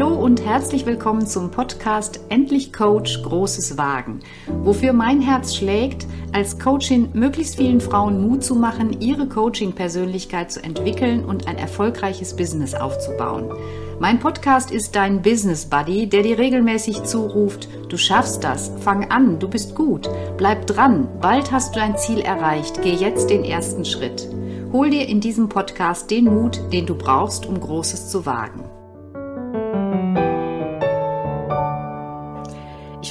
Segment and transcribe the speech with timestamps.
[0.00, 4.20] Hallo und herzlich willkommen zum Podcast Endlich Coach Großes Wagen,
[4.62, 10.64] wofür mein Herz schlägt, als Coachin möglichst vielen Frauen Mut zu machen, ihre Coaching-Persönlichkeit zu
[10.64, 13.52] entwickeln und ein erfolgreiches Business aufzubauen.
[13.98, 19.38] Mein Podcast ist dein Business Buddy, der dir regelmäßig zuruft, du schaffst das, fang an,
[19.38, 20.08] du bist gut,
[20.38, 24.26] bleib dran, bald hast du dein Ziel erreicht, geh jetzt den ersten Schritt.
[24.72, 28.69] Hol dir in diesem Podcast den Mut, den du brauchst, um Großes zu wagen.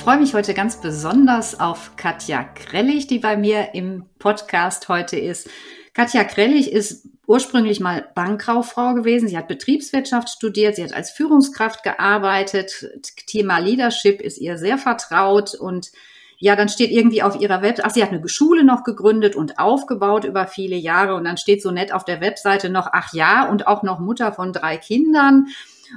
[0.09, 5.47] Freue mich heute ganz besonders auf Katja Krellig, die bei mir im Podcast heute ist.
[5.93, 9.27] Katja Krellig ist ursprünglich mal Bankkauffrau gewesen.
[9.27, 12.89] Sie hat Betriebswirtschaft studiert, sie hat als Führungskraft gearbeitet.
[13.27, 15.91] Thema Leadership ist ihr sehr vertraut und
[16.39, 19.59] ja, dann steht irgendwie auf ihrer Webseite, ach, sie hat eine Schule noch gegründet und
[19.59, 23.47] aufgebaut über viele Jahre und dann steht so nett auf der Webseite noch, ach ja,
[23.47, 25.49] und auch noch Mutter von drei Kindern.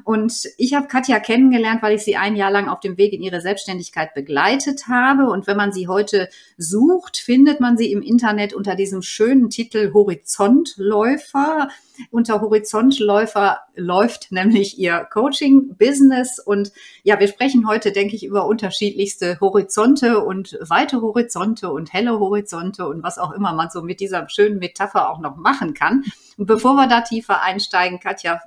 [0.04, 3.22] Und ich habe Katja kennengelernt, weil ich sie ein Jahr lang auf dem Weg in
[3.22, 5.30] ihre Selbstständigkeit begleitet habe.
[5.30, 9.92] Und wenn man sie heute sucht, findet man sie im Internet unter diesem schönen Titel
[9.92, 11.68] Horizontläufer.
[12.10, 16.38] Unter Horizontläufer läuft nämlich ihr Coaching-Business.
[16.38, 22.18] Und ja, wir sprechen heute, denke ich, über unterschiedlichste Horizonte und weite Horizonte und helle
[22.18, 26.04] Horizonte und was auch immer man so mit dieser schönen Metapher auch noch machen kann.
[26.36, 28.40] Und bevor wir da tiefer einsteigen, Katja,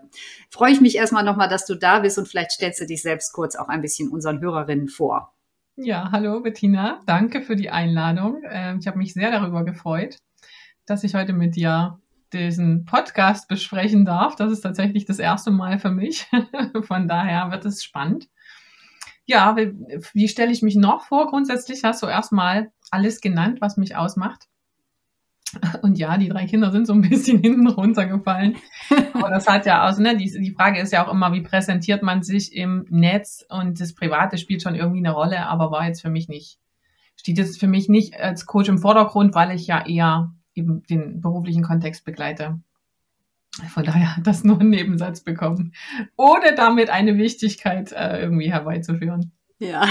[0.50, 3.34] freue ich mich erstmal nochmal, dass du da bist und vielleicht stellst du dich selbst
[3.34, 5.34] kurz auch ein bisschen unseren Hörerinnen vor.
[5.78, 8.42] Ja, hallo Bettina, danke für die Einladung.
[8.50, 10.18] Ähm, ich habe mich sehr darüber gefreut,
[10.86, 12.00] dass ich heute mit dir
[12.38, 14.36] diesen Podcast besprechen darf.
[14.36, 16.28] Das ist tatsächlich das erste Mal für mich.
[16.84, 18.28] Von daher wird es spannend.
[19.26, 19.74] Ja, wie,
[20.14, 21.28] wie stelle ich mich noch vor?
[21.28, 24.48] Grundsätzlich hast du erstmal alles genannt, was mich ausmacht.
[25.82, 28.58] Und ja, die drei Kinder sind so ein bisschen hinten runtergefallen.
[29.14, 32.04] Aber das hat ja aus, ne, die, die Frage ist ja auch immer, wie präsentiert
[32.04, 36.02] man sich im Netz und das Private spielt schon irgendwie eine Rolle, aber war jetzt
[36.02, 36.60] für mich nicht,
[37.16, 41.22] steht jetzt für mich nicht als Coach im Vordergrund, weil ich ja eher eben den
[41.22, 42.60] beruflichen Kontext begleite.
[43.74, 45.74] Von daher hat das nur einen Nebensatz bekommen,
[46.18, 49.32] ohne damit eine Wichtigkeit äh, irgendwie herbeizuführen.
[49.58, 49.88] Ja,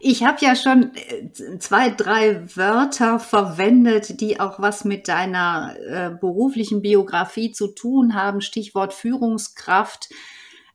[0.00, 6.10] ich habe ja schon äh, zwei, drei Wörter verwendet, die auch was mit deiner äh,
[6.10, 8.40] beruflichen Biografie zu tun haben.
[8.40, 10.08] Stichwort Führungskraft.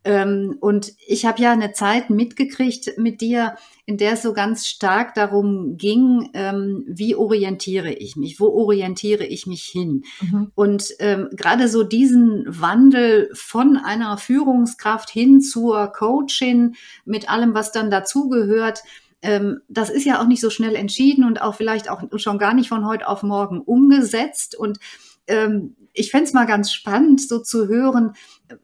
[0.08, 4.66] Ähm, und ich habe ja eine Zeit mitgekriegt mit dir, in der es so ganz
[4.66, 10.06] stark darum ging, ähm, wie orientiere ich mich, wo orientiere ich mich hin.
[10.22, 10.52] Mhm.
[10.56, 17.74] Und ähm, gerade so diesen Wandel von einer Führungskraft hin zur Coachin mit allem, was
[17.74, 18.84] dann dazugehört,
[19.22, 22.54] ähm, das ist ja auch nicht so schnell entschieden und auch vielleicht auch schon gar
[22.54, 24.56] nicht von heute auf morgen umgesetzt.
[24.56, 24.80] Und
[25.28, 28.14] ähm, ich fände es mal ganz spannend, so zu hören,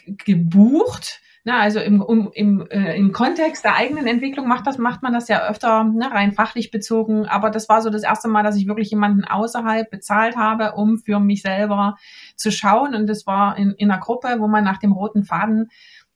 [0.06, 5.02] gebucht na, also im, um, im, äh, im Kontext der eigenen Entwicklung macht, das, macht
[5.02, 7.26] man das ja öfter ne, rein fachlich bezogen.
[7.26, 10.98] Aber das war so das erste Mal, dass ich wirklich jemanden außerhalb bezahlt habe, um
[10.98, 11.96] für mich selber
[12.36, 12.94] zu schauen.
[12.94, 15.70] Und das war in, in einer Gruppe, wo man nach dem roten Faden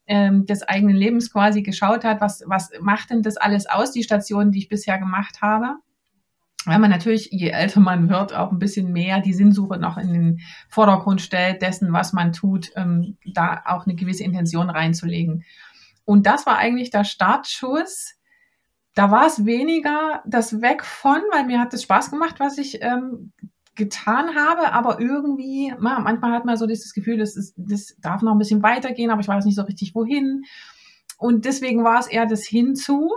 [0.06, 4.04] ähm, des eigenen Lebens quasi geschaut hat, was, was macht denn das alles aus, die
[4.04, 5.78] Stationen, die ich bisher gemacht habe
[6.66, 10.14] weil man natürlich, je älter man wird, auch ein bisschen mehr die Sinnsuche noch in
[10.14, 10.40] den
[10.70, 15.44] Vordergrund stellt, dessen, was man tut, ähm, da auch eine gewisse Intention reinzulegen.
[16.06, 18.16] Und das war eigentlich der Startschuss.
[18.96, 22.82] Da war es weniger das Weg von, weil mir hat es Spaß gemacht, was ich
[22.82, 23.34] ähm,
[23.76, 28.34] getan habe, aber irgendwie, manchmal hat man so dieses Gefühl, das, ist, das darf noch
[28.34, 30.44] ein bisschen weitergehen, aber ich weiß nicht so richtig wohin.
[31.18, 33.10] Und deswegen war es eher das Hinzu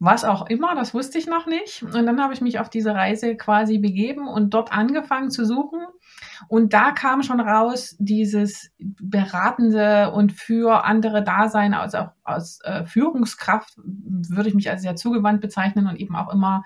[0.00, 1.82] was auch immer, das wusste ich noch nicht.
[1.82, 5.80] Und dann habe ich mich auf diese Reise quasi begeben und dort angefangen zu suchen.
[6.46, 12.84] Und da kam schon raus dieses beratende und für andere Dasein, also auch aus äh,
[12.84, 16.62] Führungskraft würde ich mich als sehr zugewandt bezeichnen und eben auch immer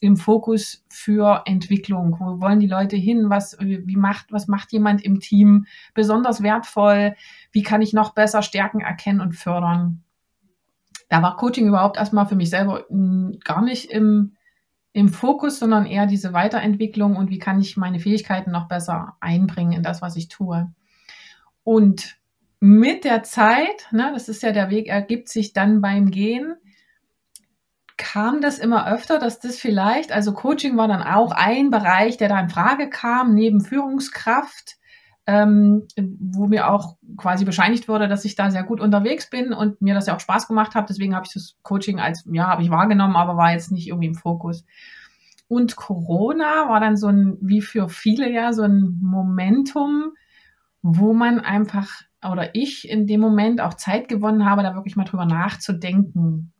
[0.00, 2.16] im Fokus für Entwicklung?
[2.18, 3.30] Wo wollen die Leute hin?
[3.30, 7.14] Was, wie macht, was macht jemand im Team besonders wertvoll?
[7.52, 10.04] Wie kann ich noch besser Stärken erkennen und fördern?
[11.08, 12.84] Da war Coaching überhaupt erstmal für mich selber
[13.44, 14.36] gar nicht im,
[14.92, 19.72] im Fokus, sondern eher diese Weiterentwicklung und wie kann ich meine Fähigkeiten noch besser einbringen
[19.72, 20.72] in das, was ich tue.
[21.62, 22.16] Und
[22.60, 26.54] mit der Zeit, ne, das ist ja der Weg, ergibt sich dann beim Gehen,
[27.96, 32.28] kam das immer öfter, dass das vielleicht, also Coaching war dann auch ein Bereich, der
[32.28, 34.76] da in Frage kam, neben Führungskraft,
[35.26, 39.80] ähm, wo mir auch quasi bescheinigt wurde, dass ich da sehr gut unterwegs bin und
[39.80, 40.90] mir das ja auch Spaß gemacht hat.
[40.90, 44.08] Deswegen habe ich das Coaching als, ja, habe ich wahrgenommen, aber war jetzt nicht irgendwie
[44.08, 44.64] im Fokus.
[45.48, 50.12] Und Corona war dann so ein, wie für viele ja, so ein Momentum,
[50.82, 51.88] wo man einfach
[52.30, 56.52] oder ich in dem Moment auch Zeit gewonnen habe, da wirklich mal drüber nachzudenken.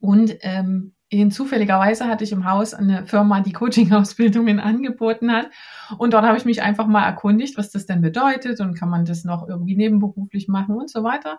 [0.00, 5.50] Und ähm, in zufälligerweise hatte ich im Haus eine Firma, die Coaching-Ausbildungen angeboten hat.
[5.98, 9.04] Und dort habe ich mich einfach mal erkundigt, was das denn bedeutet und kann man
[9.04, 11.38] das noch irgendwie nebenberuflich machen und so weiter.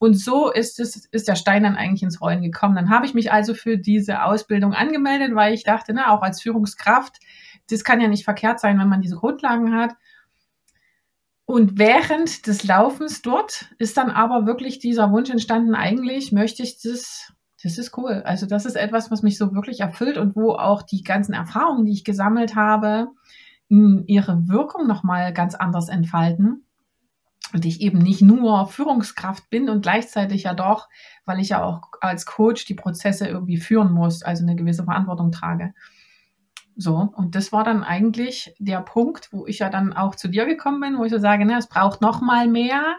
[0.00, 2.74] Und so ist es, ist der Stein dann eigentlich ins Rollen gekommen.
[2.74, 6.42] Dann habe ich mich also für diese Ausbildung angemeldet, weil ich dachte, na, auch als
[6.42, 7.18] Führungskraft,
[7.70, 9.94] das kann ja nicht verkehrt sein, wenn man diese Grundlagen hat.
[11.46, 16.80] Und während des Laufens dort ist dann aber wirklich dieser Wunsch entstanden, eigentlich möchte ich
[16.80, 17.32] das,
[17.64, 18.22] das ist cool.
[18.24, 21.86] Also das ist etwas, was mich so wirklich erfüllt und wo auch die ganzen Erfahrungen,
[21.86, 23.08] die ich gesammelt habe,
[23.68, 26.64] ihre Wirkung nochmal ganz anders entfalten.
[27.52, 30.88] Und ich eben nicht nur Führungskraft bin und gleichzeitig ja doch,
[31.24, 35.32] weil ich ja auch als Coach die Prozesse irgendwie führen muss, also eine gewisse Verantwortung
[35.32, 35.72] trage.
[36.76, 40.44] So, und das war dann eigentlich der Punkt, wo ich ja dann auch zu dir
[40.44, 42.96] gekommen bin, wo ich so sage, ne, es braucht noch mal mehr.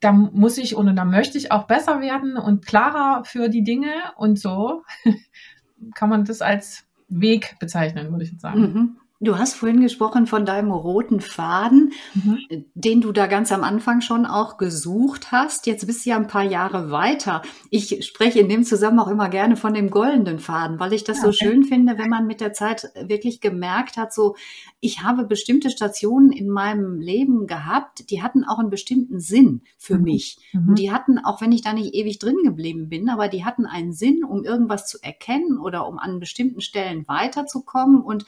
[0.00, 3.92] Da muss ich und da möchte ich auch besser werden und klarer für die Dinge
[4.16, 4.84] und so
[5.94, 8.60] kann man das als Weg bezeichnen, würde ich jetzt sagen.
[8.60, 8.96] Mhm.
[9.20, 12.38] Du hast vorhin gesprochen von deinem roten Faden, mhm.
[12.74, 15.66] den du da ganz am Anfang schon auch gesucht hast.
[15.66, 17.42] Jetzt bist du ja ein paar Jahre weiter.
[17.68, 21.16] Ich spreche in dem Zusammenhang auch immer gerne von dem goldenen Faden, weil ich das
[21.18, 24.36] ja, so schön finde, wenn man mit der Zeit wirklich gemerkt hat, so,
[24.78, 29.98] ich habe bestimmte Stationen in meinem Leben gehabt, die hatten auch einen bestimmten Sinn für
[29.98, 30.04] mhm.
[30.04, 30.38] mich.
[30.52, 30.68] Mhm.
[30.68, 33.66] Und die hatten, auch wenn ich da nicht ewig drin geblieben bin, aber die hatten
[33.66, 38.24] einen Sinn, um irgendwas zu erkennen oder um an bestimmten Stellen weiterzukommen und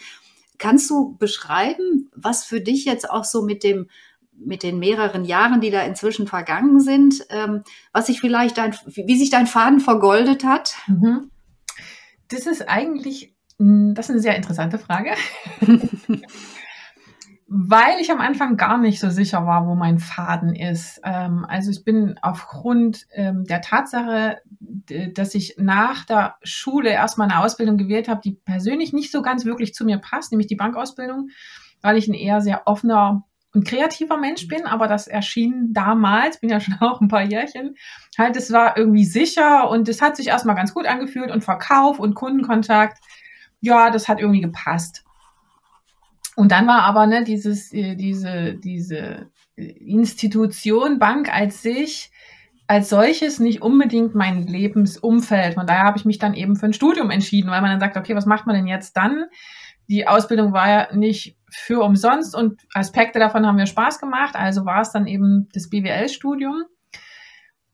[0.60, 3.88] Kannst du beschreiben, was für dich jetzt auch so mit dem
[4.42, 7.62] mit den mehreren Jahren, die da inzwischen vergangen sind, ähm,
[7.92, 10.76] was sich vielleicht dein, wie sich dein Faden vergoldet hat?
[10.86, 11.30] Mhm.
[12.28, 15.10] Das ist eigentlich, hm, das ist eine sehr interessante Frage.
[17.52, 21.00] weil ich am Anfang gar nicht so sicher war, wo mein Faden ist.
[21.02, 24.38] Ähm, also ich bin aufgrund ähm, der Tatsache,
[25.14, 29.44] dass ich nach der Schule erstmal eine Ausbildung gewählt habe, die persönlich nicht so ganz
[29.44, 31.30] wirklich zu mir passt, nämlich die Bankausbildung,
[31.82, 36.50] weil ich ein eher sehr offener und kreativer Mensch bin, aber das erschien damals, bin
[36.50, 37.74] ja schon auch ein paar Jährchen,
[38.16, 41.98] halt, es war irgendwie sicher und es hat sich erstmal ganz gut angefühlt und Verkauf
[41.98, 42.98] und Kundenkontakt,
[43.60, 45.02] ja, das hat irgendwie gepasst.
[46.40, 52.10] Und dann war aber ne, dieses, äh, diese, diese Institution Bank als sich
[52.66, 55.52] als solches nicht unbedingt mein Lebensumfeld.
[55.54, 57.98] Von daher habe ich mich dann eben für ein Studium entschieden, weil man dann sagt,
[57.98, 59.26] okay, was macht man denn jetzt dann?
[59.90, 64.34] Die Ausbildung war ja nicht für umsonst und Aspekte davon haben mir Spaß gemacht.
[64.34, 66.64] Also war es dann eben das BWL-Studium.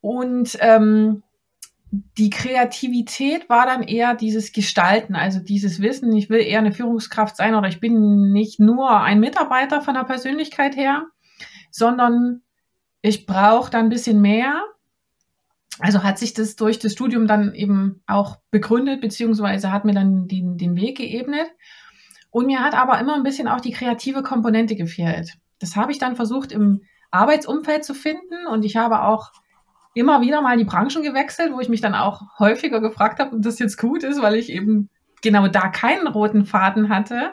[0.01, 1.23] Und ähm,
[2.19, 7.37] die Kreativität war dann eher dieses Gestalten, also dieses Wissen, ich will eher eine Führungskraft
[7.37, 11.07] sein oder ich bin nicht nur ein Mitarbeiter von der Persönlichkeit her,
[11.71, 12.43] sondern
[13.03, 14.65] ich brauche da ein bisschen mehr.
[15.79, 20.27] Also hat sich das durch das Studium dann eben auch begründet, beziehungsweise hat mir dann
[20.27, 21.49] den, den Weg geebnet.
[22.31, 25.35] Und mir hat aber immer ein bisschen auch die kreative Komponente gefehlt.
[25.59, 29.33] Das habe ich dann versucht im Arbeitsumfeld zu finden und ich habe auch
[29.97, 33.43] immer wieder mal die Branchen gewechselt, wo ich mich dann auch häufiger gefragt habe, ob
[33.43, 34.91] das jetzt gut ist, weil ich eben
[35.23, 37.33] genau da keinen roten Faden hatte.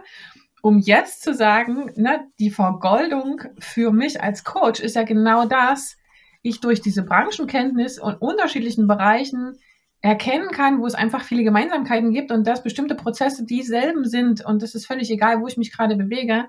[0.61, 5.97] Um jetzt zu sagen, ne, die Vergoldung für mich als Coach ist ja genau das,
[6.41, 9.57] ich durch diese Branchenkenntnis und unterschiedlichen Bereichen
[9.99, 14.61] erkennen kann, wo es einfach viele Gemeinsamkeiten gibt und dass bestimmte Prozesse dieselben sind und
[14.61, 16.45] das ist völlig egal, wo ich mich gerade bewege.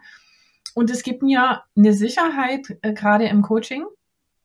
[0.77, 3.85] Und es gibt mir eine Sicherheit, äh, gerade im Coaching,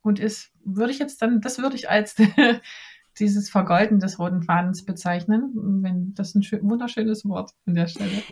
[0.02, 2.16] und ist, würde ich jetzt dann, das würde ich als
[3.18, 5.52] dieses Vergolden des roten Fadens bezeichnen,
[5.82, 8.22] wenn das ein schön, wunderschönes Wort an der Stelle.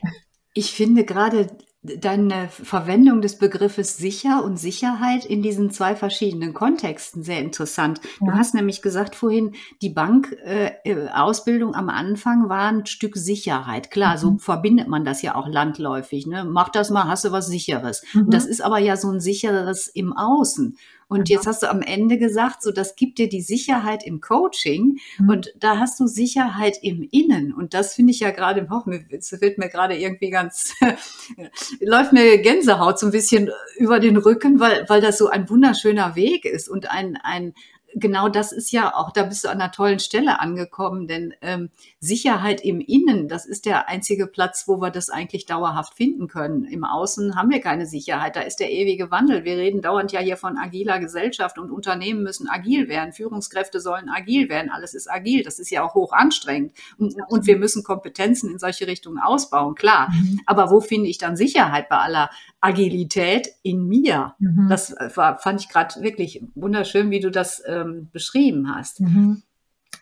[0.55, 1.49] Ich finde gerade
[1.83, 8.01] deine Verwendung des Begriffes sicher und Sicherheit in diesen zwei verschiedenen Kontexten sehr interessant.
[8.21, 8.27] Ja.
[8.27, 13.93] Du hast nämlich gesagt vorhin, die Bankausbildung äh, am Anfang war ein Stück Sicherheit.
[13.93, 14.19] Klar, mhm.
[14.19, 16.27] so verbindet man das ja auch landläufig.
[16.27, 16.45] Ne?
[16.45, 18.03] Mach das mal, hast du was Sicheres.
[18.13, 18.23] Mhm.
[18.23, 20.77] Und das ist aber ja so ein sicheres im Außen.
[21.09, 24.99] Und jetzt hast du am Ende gesagt, so das gibt dir die Sicherheit im Coaching
[25.19, 25.29] mhm.
[25.31, 27.55] und da hast du Sicherheit im Innen.
[27.55, 30.75] Und das finde ich ja gerade, oh, es wird mir gerade irgendwie ganz,
[31.81, 36.15] läuft mir Gänsehaut so ein bisschen über den Rücken, weil, weil das so ein wunderschöner
[36.15, 37.55] Weg ist und ein, ein,
[37.95, 41.71] genau das ist ja auch, da bist du an einer tollen Stelle angekommen, denn ähm,
[42.01, 46.65] Sicherheit im Innen, das ist der einzige Platz, wo wir das eigentlich dauerhaft finden können.
[46.65, 49.45] Im Außen haben wir keine Sicherheit, da ist der ewige Wandel.
[49.45, 54.09] Wir reden dauernd ja hier von agiler Gesellschaft und Unternehmen müssen agil werden, Führungskräfte sollen
[54.09, 56.73] agil werden, alles ist agil, das ist ja auch hoch anstrengend.
[56.99, 60.11] Und, und wir müssen Kompetenzen in solche Richtungen ausbauen, klar.
[60.11, 60.41] Mhm.
[60.47, 62.31] Aber wo finde ich dann Sicherheit bei aller
[62.61, 64.35] Agilität in mir?
[64.39, 64.69] Mhm.
[64.69, 69.01] Das äh, war, fand ich gerade wirklich wunderschön, wie du das äh, ähm, beschrieben hast.
[69.01, 69.43] Mhm.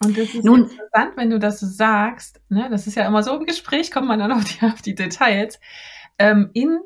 [0.01, 2.41] Und das ist Nun, interessant, wenn du das so sagst.
[2.49, 2.69] Ne?
[2.71, 5.59] Das ist ja immer so im Gespräch, kommt man dann auf die, auf die Details.
[6.19, 6.79] Ähm, in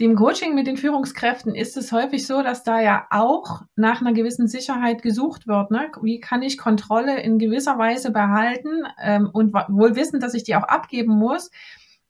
[0.00, 4.12] dem Coaching mit den Führungskräften ist es häufig so, dass da ja auch nach einer
[4.12, 5.72] gewissen Sicherheit gesucht wird.
[5.72, 5.90] Ne?
[6.02, 10.54] Wie kann ich Kontrolle in gewisser Weise behalten ähm, und wohl wissen, dass ich die
[10.54, 11.50] auch abgeben muss.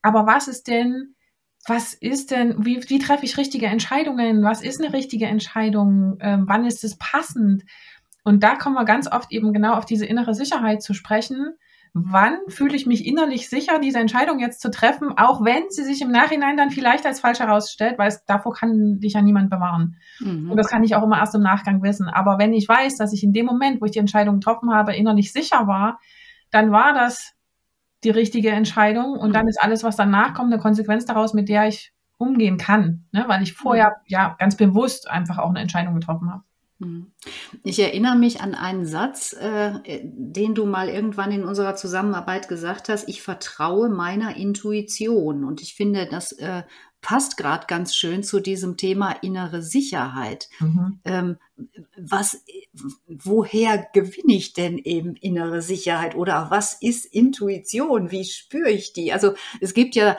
[0.02, 1.14] Aber was ist denn,
[1.66, 4.42] was ist denn, wie, wie treffe ich richtige Entscheidungen?
[4.44, 6.18] Was ist eine richtige Entscheidung?
[6.20, 7.64] Ähm, wann ist es passend?
[8.24, 11.54] Und da kommen wir ganz oft eben genau auf diese innere Sicherheit zu sprechen.
[11.94, 16.02] Wann fühle ich mich innerlich sicher, diese Entscheidung jetzt zu treffen, auch wenn sie sich
[16.02, 19.96] im Nachhinein dann vielleicht als falsch herausstellt, weil es, davor kann dich ja niemand bewahren.
[20.20, 20.50] Mhm.
[20.50, 22.08] Und das kann ich auch immer erst im Nachgang wissen.
[22.08, 24.94] Aber wenn ich weiß, dass ich in dem Moment, wo ich die Entscheidung getroffen habe,
[24.94, 25.98] innerlich sicher war,
[26.50, 27.34] dann war das
[28.04, 31.66] die richtige Entscheidung und dann ist alles, was danach kommt, eine Konsequenz daraus, mit der
[31.66, 33.24] ich umgehen kann, ne?
[33.28, 36.44] weil ich vorher ja ganz bewusst einfach auch eine Entscheidung getroffen habe.
[36.80, 37.12] Hm.
[37.64, 42.88] Ich erinnere mich an einen Satz, äh, den du mal irgendwann in unserer Zusammenarbeit gesagt
[42.88, 43.08] hast.
[43.08, 45.44] Ich vertraue meiner Intuition.
[45.44, 46.62] Und ich finde, das äh,
[47.00, 50.48] passt gerade ganz schön zu diesem Thema innere Sicherheit.
[50.60, 51.00] Mhm.
[51.04, 51.36] Ähm,
[51.96, 52.44] was,
[53.06, 56.16] woher gewinne ich denn eben innere Sicherheit?
[56.16, 58.10] Oder was ist Intuition?
[58.10, 59.12] Wie spüre ich die?
[59.12, 60.16] Also es gibt ja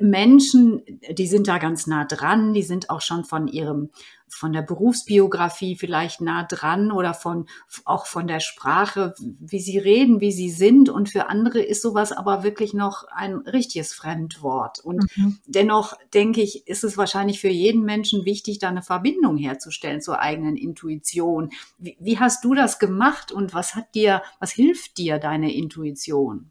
[0.00, 3.90] Menschen, die sind da ganz nah dran, die sind auch schon von ihrem,
[4.28, 7.46] von der Berufsbiografie vielleicht nah dran oder von,
[7.84, 10.88] auch von der Sprache, wie sie reden, wie sie sind.
[10.88, 14.80] Und für andere ist sowas aber wirklich noch ein richtiges Fremdwort.
[14.80, 15.38] Und mhm.
[15.46, 20.20] dennoch denke ich, ist es wahrscheinlich für jeden Menschen wichtig, da eine Verbindung herzustellen zur
[20.20, 21.50] eigenen Intuition.
[21.78, 26.50] Wie, wie hast du das gemacht und was hat dir, was hilft dir deine Intuition?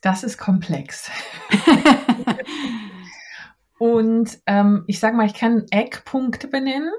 [0.00, 1.10] Das ist komplex.
[3.78, 6.92] und ähm, ich sage mal, ich kann Eckpunkte benennen.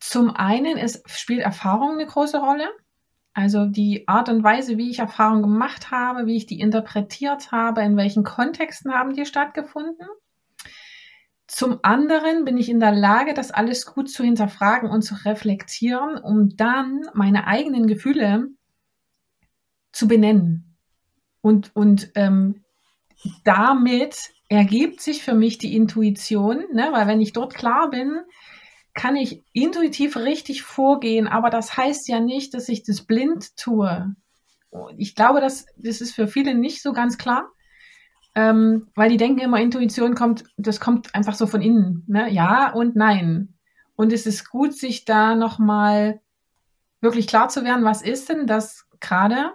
[0.00, 2.68] Zum einen ist, spielt Erfahrung eine große Rolle.
[3.34, 7.82] Also die Art und Weise, wie ich Erfahrung gemacht habe, wie ich die interpretiert habe,
[7.82, 10.06] in welchen Kontexten haben die stattgefunden.
[11.46, 16.18] Zum anderen bin ich in der Lage, das alles gut zu hinterfragen und zu reflektieren,
[16.18, 18.48] um dann meine eigenen Gefühle
[19.92, 20.67] zu benennen.
[21.40, 22.64] Und, und ähm,
[23.44, 26.88] damit ergibt sich für mich die Intuition, ne?
[26.92, 28.20] weil wenn ich dort klar bin,
[28.94, 34.14] kann ich intuitiv richtig vorgehen, aber das heißt ja nicht, dass ich das blind tue.
[34.96, 37.48] Ich glaube, das, das ist für viele nicht so ganz klar,
[38.34, 42.04] ähm, weil die denken immer, Intuition kommt, das kommt einfach so von innen.
[42.06, 42.30] Ne?
[42.30, 43.54] Ja und nein.
[43.94, 46.20] Und es ist gut, sich da nochmal
[47.00, 49.52] wirklich klar zu werden, was ist denn das gerade?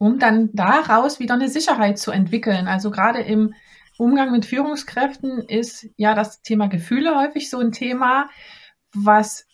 [0.00, 2.68] Um dann daraus wieder eine Sicherheit zu entwickeln.
[2.68, 3.52] Also gerade im
[3.98, 8.30] Umgang mit Führungskräften ist ja das Thema Gefühle häufig so ein Thema,
[8.94, 9.46] was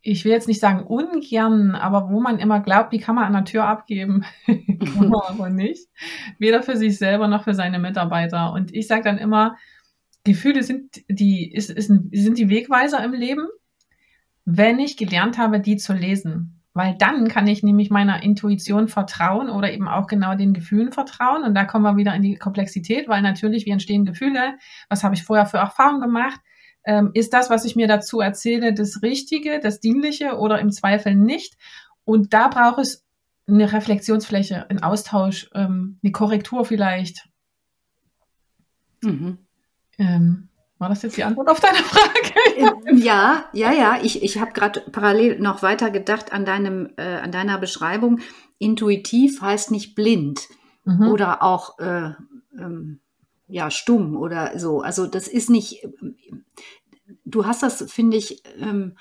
[0.00, 3.34] ich will jetzt nicht sagen ungern, aber wo man immer glaubt, die kann man an
[3.34, 4.24] der Tür abgeben.
[4.46, 5.88] kann man aber nicht.
[6.38, 8.50] Weder für sich selber noch für seine Mitarbeiter.
[8.52, 9.58] Und ich sage dann immer,
[10.24, 13.46] Gefühle sind die, ist, ist, sind die Wegweiser im Leben,
[14.46, 16.63] wenn ich gelernt habe, die zu lesen.
[16.76, 21.44] Weil dann kann ich nämlich meiner Intuition vertrauen oder eben auch genau den Gefühlen vertrauen.
[21.44, 24.58] Und da kommen wir wieder in die Komplexität, weil natürlich, wie entstehen Gefühle?
[24.88, 26.40] Was habe ich vorher für Erfahrungen gemacht?
[26.84, 31.14] Ähm, ist das, was ich mir dazu erzähle, das Richtige, das Dienliche oder im Zweifel
[31.14, 31.56] nicht?
[32.04, 33.06] Und da braucht es
[33.46, 37.28] eine Reflexionsfläche, einen Austausch, ähm, eine Korrektur vielleicht.
[39.02, 39.38] Mhm.
[39.98, 40.48] Ähm,
[40.84, 42.92] war das jetzt die Antwort auf deine Frage?
[43.02, 43.98] ja, ja, ja.
[44.02, 48.20] Ich, ich habe gerade parallel noch weiter gedacht an, deinem, äh, an deiner Beschreibung.
[48.58, 50.42] Intuitiv heißt nicht blind.
[50.84, 51.08] Mhm.
[51.08, 52.10] Oder auch, äh,
[52.58, 53.00] ähm,
[53.48, 54.82] ja stumm oder so.
[54.82, 55.88] Also das ist nicht,
[57.24, 58.96] du hast das, finde ich, ähm,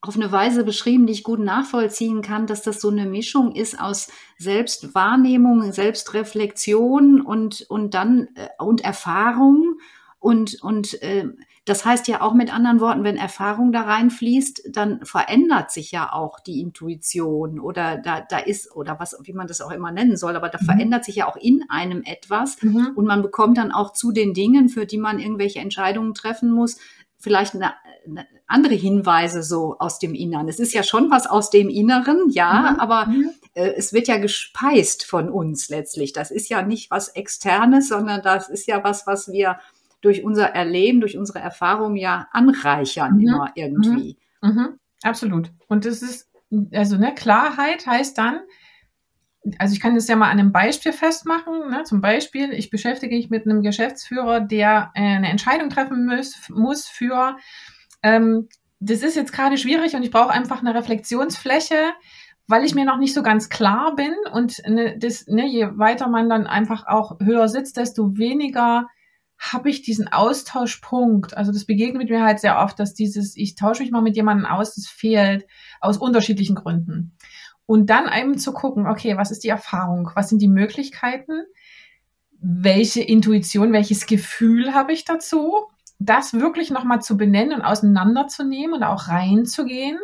[0.00, 3.80] auf eine Weise beschrieben, die ich gut nachvollziehen kann, dass das so eine Mischung ist
[3.80, 9.78] aus Selbstwahrnehmung, Selbstreflexion und, und dann äh, und Erfahrung
[10.22, 11.26] und, und äh,
[11.64, 16.12] das heißt ja auch mit anderen Worten, wenn Erfahrung da reinfließt, dann verändert sich ja
[16.12, 20.16] auch die Intuition oder da, da ist, oder was, wie man das auch immer nennen
[20.16, 20.66] soll, aber da mhm.
[20.66, 22.92] verändert sich ja auch in einem etwas mhm.
[22.94, 26.78] und man bekommt dann auch zu den Dingen, für die man irgendwelche Entscheidungen treffen muss,
[27.18, 27.72] vielleicht eine,
[28.06, 30.48] eine andere Hinweise so aus dem Inneren.
[30.48, 32.80] Es ist ja schon was aus dem Inneren, ja, mhm.
[32.80, 33.30] aber mhm.
[33.54, 36.12] äh, es wird ja gespeist von uns letztlich.
[36.12, 39.58] Das ist ja nicht was Externes, sondern das ist ja was, was wir
[40.02, 43.20] durch unser Erleben, durch unsere Erfahrung ja anreichern mhm.
[43.20, 44.18] immer irgendwie.
[44.42, 44.50] Mhm.
[44.50, 44.68] mhm.
[45.02, 45.50] Absolut.
[45.66, 46.30] Und das ist,
[46.72, 48.40] also ne, Klarheit heißt dann,
[49.58, 51.70] also ich kann das ja mal an einem Beispiel festmachen.
[51.70, 51.82] Ne?
[51.84, 56.86] Zum Beispiel, ich beschäftige mich mit einem Geschäftsführer, der äh, eine Entscheidung treffen muss, muss
[56.86, 57.36] für,
[58.02, 61.92] ähm, das ist jetzt gerade schwierig und ich brauche einfach eine Reflexionsfläche,
[62.46, 64.14] weil ich mir noch nicht so ganz klar bin.
[64.32, 68.86] Und ne, das, ne, je weiter man dann einfach auch höher sitzt, desto weniger
[69.50, 71.36] habe ich diesen Austauschpunkt.
[71.36, 74.46] Also das begegnet mir halt sehr oft, dass dieses, ich tausche mich mal mit jemandem
[74.46, 75.46] aus, das fehlt
[75.80, 77.16] aus unterschiedlichen Gründen.
[77.66, 80.10] Und dann eben zu gucken, okay, was ist die Erfahrung?
[80.14, 81.42] Was sind die Möglichkeiten?
[82.38, 85.66] Welche Intuition, welches Gefühl habe ich dazu?
[85.98, 89.98] Das wirklich nochmal zu benennen und auseinanderzunehmen und auch reinzugehen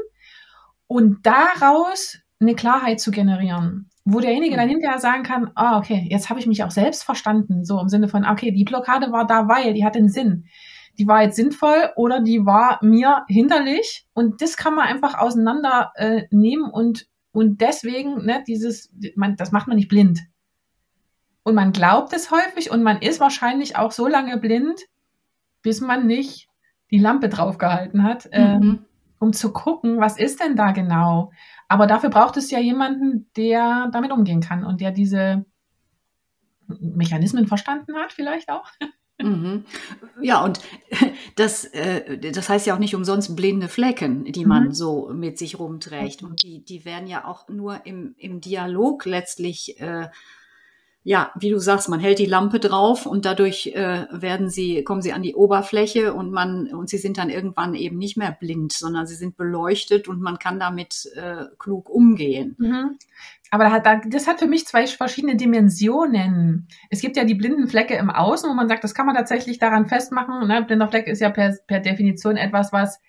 [0.88, 6.30] und daraus eine Klarheit zu generieren wo derjenige dann hinterher sagen kann, ah, okay, jetzt
[6.30, 9.48] habe ich mich auch selbst verstanden, so im Sinne von, okay, die Blockade war da,
[9.48, 10.46] weil die hat den Sinn.
[10.98, 15.92] Die war jetzt sinnvoll oder die war mir hinderlich und das kann man einfach auseinander
[15.94, 20.20] äh, nehmen und, und deswegen, ne, dieses, man, das macht man nicht blind.
[21.42, 24.80] Und man glaubt es häufig und man ist wahrscheinlich auch so lange blind,
[25.62, 26.48] bis man nicht
[26.90, 28.86] die Lampe draufgehalten hat, äh, mhm.
[29.18, 31.30] um zu gucken, was ist denn da genau?
[31.68, 35.44] Aber dafür braucht es ja jemanden, der damit umgehen kann und der diese
[36.66, 38.68] Mechanismen verstanden hat, vielleicht auch.
[39.20, 39.64] Mhm.
[40.22, 40.60] Ja, und
[41.34, 44.72] das, äh, das heißt ja auch nicht umsonst blinde Flecken, die man mhm.
[44.72, 46.22] so mit sich rumträgt.
[46.22, 50.08] Und die, die werden ja auch nur im, im Dialog letztlich äh,
[51.08, 55.00] ja, wie du sagst, man hält die Lampe drauf und dadurch äh, werden sie, kommen
[55.00, 58.74] sie an die Oberfläche und man, und sie sind dann irgendwann eben nicht mehr blind,
[58.74, 62.56] sondern sie sind beleuchtet und man kann damit äh, klug umgehen.
[62.58, 62.98] Mhm.
[63.50, 66.68] Aber das hat für mich zwei verschiedene Dimensionen.
[66.90, 69.58] Es gibt ja die blinden Flecke im Außen, wo man sagt, das kann man tatsächlich
[69.58, 70.46] daran festmachen.
[70.46, 70.62] Ne?
[70.62, 73.00] Blinder Fleck ist ja per, per Definition etwas, was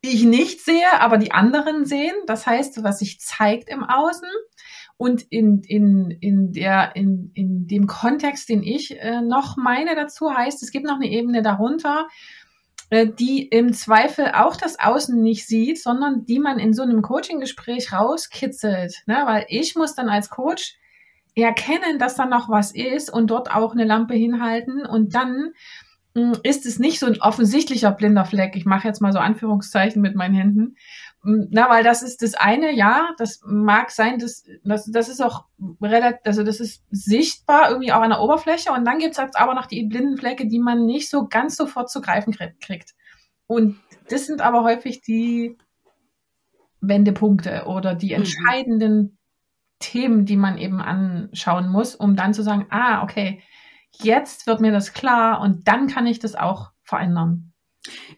[0.00, 2.16] ich nicht sehe, aber die anderen sehen.
[2.26, 4.28] Das heißt, was sich zeigt im Außen.
[4.96, 10.32] Und in, in, in, der, in, in dem Kontext, den ich äh, noch meine dazu,
[10.32, 12.06] heißt, es gibt noch eine Ebene darunter,
[12.90, 17.02] äh, die im Zweifel auch das Außen nicht sieht, sondern die man in so einem
[17.02, 19.02] Coaching-Gespräch rauskitzelt.
[19.06, 19.22] Ne?
[19.24, 20.76] Weil ich muss dann als Coach
[21.34, 25.50] erkennen, dass da noch was ist und dort auch eine Lampe hinhalten und dann
[26.14, 28.54] hm, ist es nicht so ein offensichtlicher blinder Fleck.
[28.54, 30.76] Ich mache jetzt mal so Anführungszeichen mit meinen Händen,
[31.24, 35.46] na, weil das ist das eine, ja, das mag sein, das, das, das ist auch
[35.80, 39.54] relativ, also das ist sichtbar irgendwie auch an der Oberfläche und dann gibt's halt aber
[39.54, 42.94] noch die blinden Flecke, die man nicht so ganz sofort zu greifen kriegt.
[43.46, 45.56] Und das sind aber häufig die
[46.82, 48.16] Wendepunkte oder die mhm.
[48.16, 49.18] entscheidenden mhm.
[49.78, 53.42] Themen, die man eben anschauen muss, um dann zu sagen, ah, okay,
[53.92, 57.53] jetzt wird mir das klar und dann kann ich das auch verändern.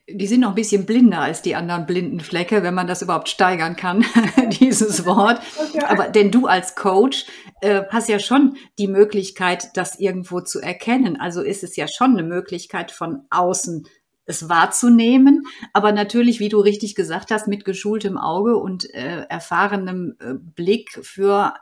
[0.09, 3.29] Die sind noch ein bisschen blinder als die anderen blinden Flecke, wenn man das überhaupt
[3.29, 4.05] steigern kann,
[4.61, 5.41] dieses Wort.
[5.89, 7.27] Aber denn du als Coach
[7.61, 11.19] äh, hast ja schon die Möglichkeit, das irgendwo zu erkennen.
[11.19, 13.89] Also ist es ja schon eine Möglichkeit von außen
[14.27, 20.17] es wahrzunehmen, aber natürlich, wie du richtig gesagt hast, mit geschultem Auge und äh, erfahrenem
[20.19, 21.55] äh, Blick für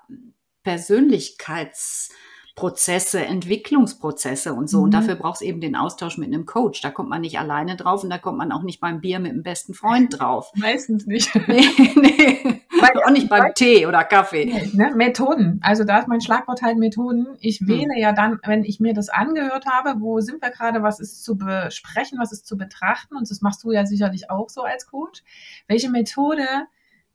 [0.62, 2.10] Persönlichkeits
[2.54, 4.78] Prozesse, Entwicklungsprozesse und so.
[4.78, 4.84] Mhm.
[4.84, 6.80] Und dafür braucht es eben den Austausch mit einem Coach.
[6.82, 9.32] Da kommt man nicht alleine drauf und da kommt man auch nicht beim Bier mit
[9.32, 10.52] dem besten Freund drauf.
[10.56, 11.34] Meistens nicht.
[11.48, 11.64] nee,
[11.96, 12.60] nee.
[12.80, 14.70] Weil, auch nicht beim weil, Tee oder Kaffee.
[14.72, 14.92] Ne?
[14.94, 15.58] Methoden.
[15.62, 17.26] Also da ist mein Schlagwort halt Methoden.
[17.40, 17.68] Ich hm.
[17.68, 21.24] wähle ja dann, wenn ich mir das angehört habe, wo sind wir gerade, was ist
[21.24, 23.16] zu besprechen, was ist zu betrachten.
[23.16, 25.24] Und das machst du ja sicherlich auch so als Coach.
[25.66, 26.46] Welche Methode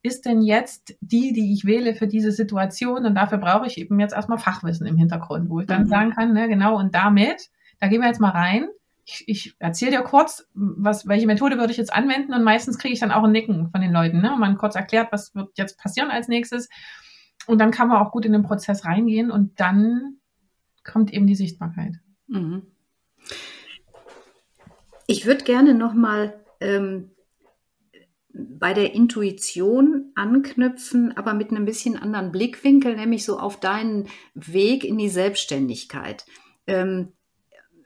[0.01, 3.05] ist denn jetzt die, die ich wähle für diese Situation?
[3.05, 5.88] Und dafür brauche ich eben jetzt erstmal Fachwissen im Hintergrund, wo ich dann mhm.
[5.88, 8.67] sagen kann, ne, genau, und damit, da gehen wir jetzt mal rein.
[9.05, 12.93] Ich, ich erzähle dir kurz, was, welche Methode würde ich jetzt anwenden und meistens kriege
[12.93, 14.21] ich dann auch ein Nicken von den Leuten.
[14.21, 14.33] Ne?
[14.33, 16.69] Und man kurz erklärt, was wird jetzt passieren als nächstes.
[17.47, 20.17] Und dann kann man auch gut in den Prozess reingehen und dann
[20.83, 21.95] kommt eben die Sichtbarkeit.
[22.27, 22.63] Mhm.
[25.07, 27.09] Ich würde gerne nochmal ähm,
[28.49, 34.84] bei der Intuition anknüpfen, aber mit einem bisschen anderen Blickwinkel, nämlich so auf deinen Weg
[34.84, 36.25] in die Selbstständigkeit.
[36.67, 37.13] Ähm,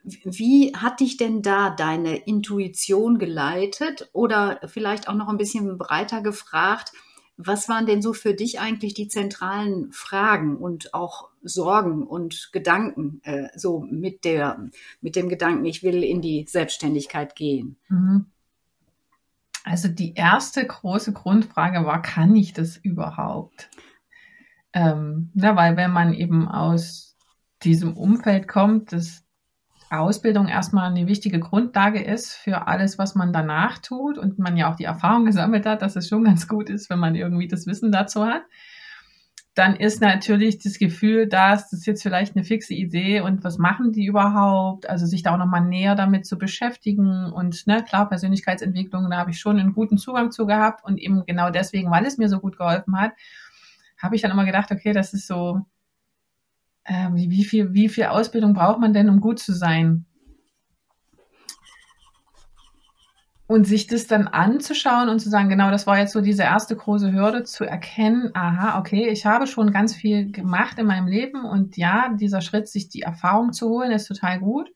[0.04, 4.10] wie hat dich denn da deine Intuition geleitet?
[4.14, 6.92] Oder vielleicht auch noch ein bisschen breiter gefragt,
[7.38, 13.22] was waren denn so für dich eigentlich die zentralen Fragen und auch Sorgen und Gedanken,
[13.24, 14.70] äh, so mit, der,
[15.02, 17.78] mit dem Gedanken, ich will in die Selbstständigkeit gehen?
[17.90, 18.28] Mhm.
[19.64, 23.70] Also die erste große Grundfrage war, kann ich das überhaupt?
[24.74, 27.16] Ähm, na, weil wenn man eben aus
[27.64, 29.24] diesem Umfeld kommt, das
[29.90, 34.72] Ausbildung erstmal eine wichtige Grundlage ist für alles, was man danach tut und man ja
[34.72, 37.68] auch die Erfahrung gesammelt hat, dass es schon ganz gut ist, wenn man irgendwie das
[37.68, 38.44] Wissen dazu hat,
[39.56, 43.92] dann ist natürlich das Gefühl, dass das jetzt vielleicht eine fixe Idee und was machen
[43.92, 44.90] die überhaupt?
[44.90, 49.30] Also sich da auch nochmal näher damit zu beschäftigen und ne, klar, Persönlichkeitsentwicklung, da habe
[49.30, 52.40] ich schon einen guten Zugang zu gehabt und eben genau deswegen, weil es mir so
[52.40, 53.12] gut geholfen hat,
[53.98, 55.62] habe ich dann immer gedacht, okay, das ist so,
[56.86, 60.06] äh, wie, viel, wie viel Ausbildung braucht man denn, um gut zu sein?
[63.46, 66.76] Und sich das dann anzuschauen und zu sagen, genau, das war jetzt so diese erste
[66.76, 71.44] große Hürde, zu erkennen, aha, okay, ich habe schon ganz viel gemacht in meinem Leben
[71.44, 74.72] und ja, dieser Schritt, sich die Erfahrung zu holen, ist total gut,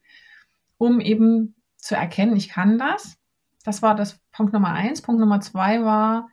[0.77, 3.17] um eben zu erkennen, ich kann das.
[3.63, 5.01] Das war das Punkt Nummer eins.
[5.01, 6.29] Punkt Nummer zwei war,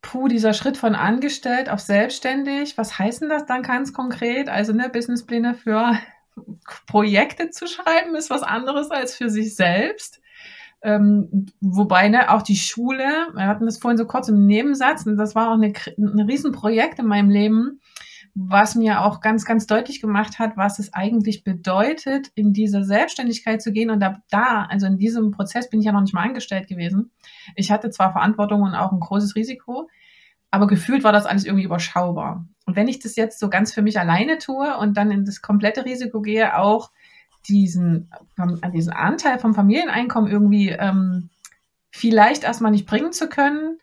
[0.00, 4.48] puh, dieser Schritt von angestellt auf selbstständig, was heißt denn das dann ganz konkret?
[4.48, 5.98] Also ne, Businesspläne für
[6.86, 10.21] Projekte zu schreiben, ist was anderes als für sich selbst.
[10.82, 15.16] Ähm, wobei ne, auch die Schule, wir hatten das vorhin so kurz im Nebensatz, und
[15.16, 17.80] das war auch eine, ein Riesenprojekt in meinem Leben,
[18.34, 23.60] was mir auch ganz, ganz deutlich gemacht hat, was es eigentlich bedeutet, in diese Selbstständigkeit
[23.60, 23.90] zu gehen.
[23.90, 27.10] Und da, da, also in diesem Prozess bin ich ja noch nicht mal angestellt gewesen.
[27.56, 29.88] Ich hatte zwar Verantwortung und auch ein großes Risiko,
[30.50, 32.46] aber gefühlt war das alles irgendwie überschaubar.
[32.64, 35.42] Und wenn ich das jetzt so ganz für mich alleine tue und dann in das
[35.42, 36.90] komplette Risiko gehe, auch
[37.48, 38.10] diesen,
[38.72, 41.30] diesen Anteil vom Familieneinkommen irgendwie ähm,
[41.90, 43.78] vielleicht erstmal nicht bringen zu können,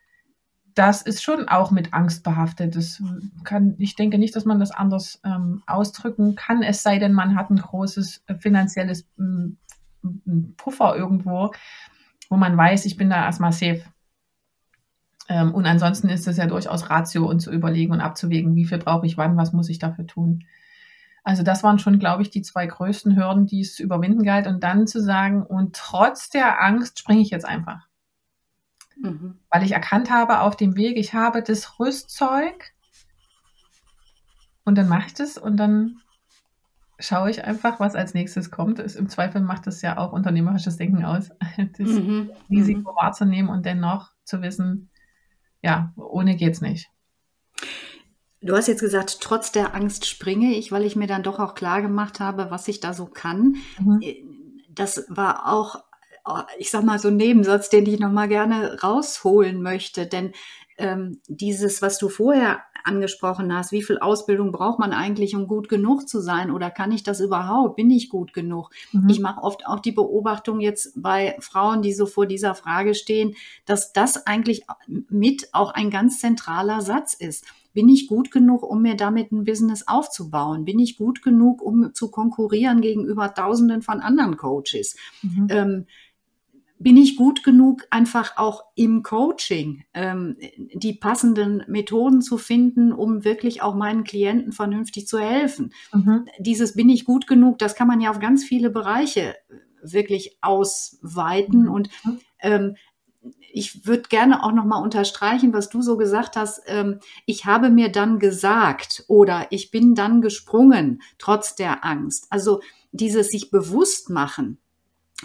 [0.75, 2.75] das ist schon auch mit Angst behaftet.
[2.75, 3.03] Das
[3.43, 7.35] kann, ich denke nicht, dass man das anders ähm, ausdrücken kann, es sei denn, man
[7.35, 9.57] hat ein großes äh, finanzielles ähm,
[10.55, 11.51] Puffer irgendwo,
[12.29, 13.83] wo man weiß, ich bin da erstmal safe.
[15.27, 18.77] Ähm, und ansonsten ist es ja durchaus Ratio und zu überlegen und abzuwägen, wie viel
[18.77, 20.45] brauche ich wann, was muss ich dafür tun.
[21.23, 24.47] Also das waren schon, glaube ich, die zwei größten Hürden, die es zu überwinden galt.
[24.47, 27.87] Und dann zu sagen, und trotz der Angst springe ich jetzt einfach.
[29.01, 29.39] Mhm.
[29.49, 32.73] Weil ich erkannt habe auf dem Weg, ich habe das Rüstzeug
[34.65, 35.97] und dann mache ich das und dann
[36.99, 38.79] schaue ich einfach, was als nächstes kommt.
[38.79, 42.31] Ist, Im Zweifel macht das ja auch unternehmerisches Denken aus, das mhm.
[42.49, 42.95] Risiko mhm.
[42.95, 44.89] wahrzunehmen und dennoch zu wissen,
[45.61, 46.91] ja, ohne geht's nicht.
[48.41, 51.55] Du hast jetzt gesagt, trotz der Angst springe ich, weil ich mir dann doch auch
[51.55, 53.57] klar gemacht habe, was ich da so kann.
[53.79, 54.01] Mhm.
[54.69, 55.83] Das war auch,
[56.57, 60.07] ich sag mal, so ein Nebensatz, den ich nochmal gerne rausholen möchte.
[60.07, 60.31] Denn
[60.77, 65.67] ähm, dieses, was du vorher angesprochen hast, wie viel Ausbildung braucht man eigentlich, um gut
[65.67, 66.49] genug zu sein?
[66.49, 67.75] Oder kann ich das überhaupt?
[67.75, 68.71] Bin ich gut genug?
[68.93, 69.09] Mhm.
[69.09, 73.35] Ich mache oft auch die Beobachtung jetzt bei Frauen, die so vor dieser Frage stehen,
[73.65, 77.45] dass das eigentlich mit auch ein ganz zentraler Satz ist.
[77.79, 80.65] Bin ich gut genug, um mir damit ein Business aufzubauen?
[80.65, 84.97] Bin ich gut genug, um zu konkurrieren gegenüber Tausenden von anderen Coaches?
[85.21, 85.47] Mhm.
[85.49, 85.85] Ähm,
[86.77, 90.35] bin ich gut genug, einfach auch im Coaching ähm,
[90.73, 95.71] die passenden Methoden zu finden, um wirklich auch meinen Klienten vernünftig zu helfen.
[95.93, 96.25] Mhm.
[96.37, 99.35] Dieses bin ich gut genug, das kann man ja auf ganz viele Bereiche
[99.81, 101.61] wirklich ausweiten.
[101.61, 101.71] Mhm.
[101.71, 101.89] Und
[102.41, 102.75] ähm,
[103.51, 106.61] ich würde gerne auch noch mal unterstreichen, was du so gesagt hast.
[106.67, 112.27] Ähm, ich habe mir dann gesagt oder ich bin dann gesprungen, trotz der Angst.
[112.29, 114.57] Also dieses sich bewusst machen,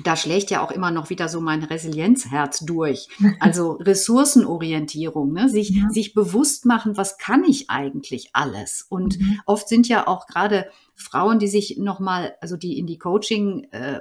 [0.02, 3.08] da schlägt ja auch immer noch wieder so mein Resilienzherz durch.
[3.40, 5.48] Also Ressourcenorientierung, ne?
[5.48, 5.88] sich, ja.
[5.90, 8.86] sich bewusst machen, was kann ich eigentlich alles?
[8.88, 9.40] Und mhm.
[9.46, 14.00] oft sind ja auch gerade Frauen, die sich nochmal, also die in die Coaching äh,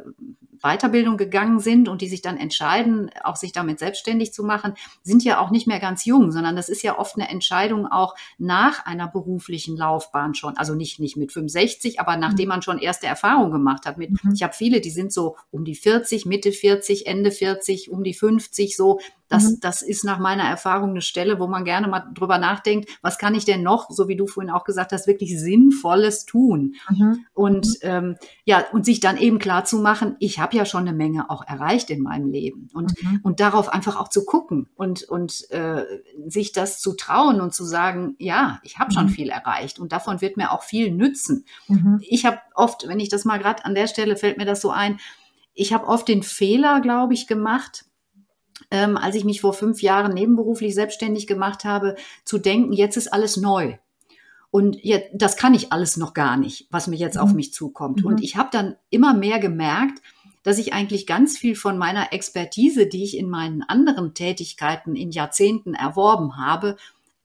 [0.64, 4.74] Weiterbildung gegangen sind und die sich dann entscheiden, auch sich damit selbstständig zu machen,
[5.04, 8.16] sind ja auch nicht mehr ganz jung, sondern das ist ja oft eine Entscheidung auch
[8.38, 10.58] nach einer beruflichen Laufbahn schon.
[10.58, 12.50] Also nicht, nicht mit 65, aber nachdem mhm.
[12.50, 13.98] man schon erste Erfahrungen gemacht hat.
[13.98, 14.34] Mit, mhm.
[14.34, 18.14] Ich habe viele, die sind so um die 40, Mitte 40, Ende 40, um die
[18.14, 19.00] 50 so
[19.30, 19.58] Das, mhm.
[19.62, 23.36] das ist nach meiner Erfahrung eine Stelle, wo man gerne mal drüber nachdenkt, was kann
[23.36, 26.76] ich denn noch, so wie du vorhin auch gesagt hast, wirklich Sinnvolles tun?
[26.90, 27.26] Mhm.
[27.34, 30.94] Und ähm, ja, und sich dann eben klar zu machen, ich habe ja schon eine
[30.96, 32.70] Menge auch erreicht in meinem Leben.
[32.74, 33.20] Und, mhm.
[33.24, 35.86] und darauf einfach auch zu gucken und, und äh,
[36.28, 39.10] sich das zu trauen und zu sagen, ja, ich habe schon mhm.
[39.10, 41.46] viel erreicht und davon wird mir auch viel nützen.
[41.68, 42.00] Mhm.
[42.02, 44.72] Ich habe oft, wenn ich das mal gerade an der Stelle fällt mir das so
[44.72, 45.00] ein,
[45.54, 47.86] ich habe oft den Fehler, glaube ich, gemacht,
[48.72, 53.12] ähm, als ich mich vor fünf Jahren nebenberuflich selbstständig gemacht habe, zu denken, jetzt ist
[53.12, 53.78] alles neu.
[54.54, 57.22] Und jetzt, das kann ich alles noch gar nicht, was mir jetzt mhm.
[57.22, 58.02] auf mich zukommt.
[58.02, 58.06] Mhm.
[58.06, 60.02] Und ich habe dann immer mehr gemerkt,
[60.44, 65.12] dass ich eigentlich ganz viel von meiner Expertise, die ich in meinen anderen Tätigkeiten in
[65.12, 66.78] Jahrzehnten erworben habe,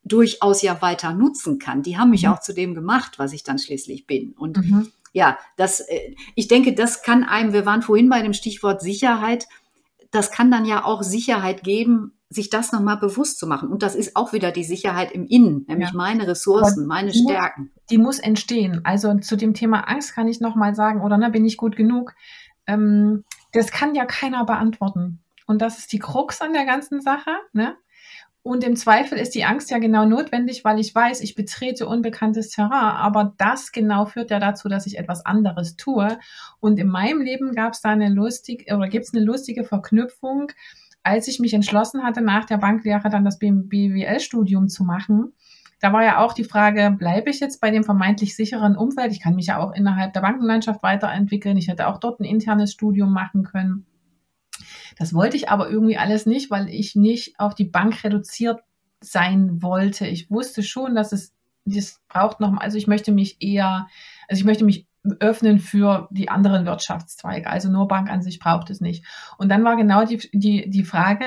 [0.05, 1.83] durchaus ja weiter nutzen kann.
[1.83, 2.31] Die haben mich mhm.
[2.31, 4.33] auch zu dem gemacht, was ich dann schließlich bin.
[4.33, 4.89] Und mhm.
[5.13, 9.47] ja, das, äh, ich denke, das kann einem, wir waren vorhin bei dem Stichwort Sicherheit,
[10.11, 13.71] das kann dann ja auch Sicherheit geben, sich das nochmal bewusst zu machen.
[13.71, 15.97] Und das ist auch wieder die Sicherheit im Innen, nämlich ja.
[15.97, 17.63] meine Ressourcen, meine die Stärken.
[17.63, 18.81] Muss, die muss entstehen.
[18.85, 22.15] Also zu dem Thema Angst kann ich nochmal sagen, oder ne, bin ich gut genug?
[22.69, 25.21] Ähm, das kann ja keiner beantworten.
[25.47, 27.31] Und das ist die Krux an der ganzen Sache.
[27.53, 27.75] Ne?
[28.43, 32.51] Und im Zweifel ist die Angst ja genau notwendig, weil ich weiß, ich betrete unbekanntes
[32.51, 32.97] Terrain.
[32.97, 36.19] Aber das genau führt ja dazu, dass ich etwas anderes tue.
[36.61, 40.53] Und in meinem Leben gab es da eine lustige oder gibt es eine lustige Verknüpfung,
[41.03, 45.33] als ich mich entschlossen hatte, nach der Banklehre dann das BWL-Studium zu machen.
[45.81, 49.13] Da war ja auch die Frage, bleibe ich jetzt bei dem vermeintlich sicheren Umfeld?
[49.13, 51.57] Ich kann mich ja auch innerhalb der Bankenlandschaft weiterentwickeln.
[51.57, 53.87] Ich hätte auch dort ein internes Studium machen können.
[54.97, 58.61] Das wollte ich aber irgendwie alles nicht, weil ich nicht auf die Bank reduziert
[59.01, 60.07] sein wollte.
[60.07, 63.89] Ich wusste schon, dass es das braucht noch, also ich möchte mich eher,
[64.29, 64.87] also ich möchte mich
[65.21, 67.49] öffnen für die anderen Wirtschaftszweige.
[67.49, 69.05] Also nur Bank an sich braucht es nicht.
[69.39, 71.25] Und dann war genau die, die, die Frage,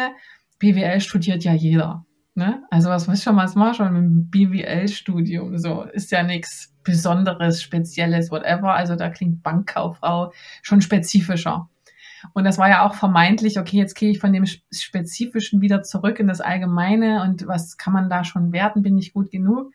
[0.60, 2.06] BWL studiert ja jeder.
[2.34, 2.64] Ne?
[2.70, 5.58] Also was muss schon was mal schon mit BWL-Studium?
[5.58, 8.74] So ist ja nichts Besonderes, Spezielles, whatever.
[8.74, 11.70] Also da klingt Bankkauffrau schon spezifischer.
[12.34, 16.20] Und das war ja auch vermeintlich, okay, jetzt gehe ich von dem Spezifischen wieder zurück
[16.20, 18.84] in das Allgemeine und was kann man da schon werten?
[18.84, 19.72] Bin ich gut genug?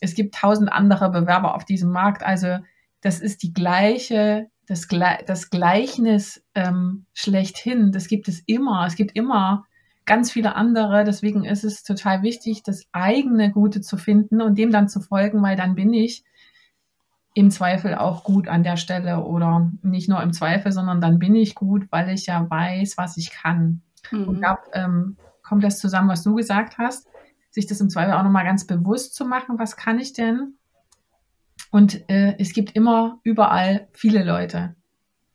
[0.00, 2.22] Es gibt tausend andere Bewerber auf diesem Markt.
[2.22, 2.58] Also
[3.00, 4.86] das ist die gleiche, das,
[5.26, 7.90] das Gleichnis ähm, schlechthin.
[7.90, 8.84] Das gibt es immer.
[8.86, 9.64] Es gibt immer
[10.08, 11.04] ganz viele andere.
[11.04, 15.40] Deswegen ist es total wichtig, das eigene Gute zu finden und dem dann zu folgen,
[15.42, 16.24] weil dann bin ich
[17.34, 21.36] im Zweifel auch gut an der Stelle oder nicht nur im Zweifel, sondern dann bin
[21.36, 23.82] ich gut, weil ich ja weiß, was ich kann.
[24.10, 24.28] Mhm.
[24.28, 27.06] Und da ähm, kommt das zusammen, was du gesagt hast,
[27.50, 30.54] sich das im Zweifel auch nochmal ganz bewusst zu machen, was kann ich denn?
[31.70, 34.74] Und äh, es gibt immer überall viele Leute.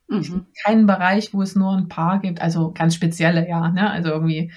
[0.08, 0.48] Mhm.
[0.64, 3.90] Keinen Bereich, wo es nur ein paar gibt, also ganz spezielle, ja, ne?
[3.90, 4.52] Also irgendwie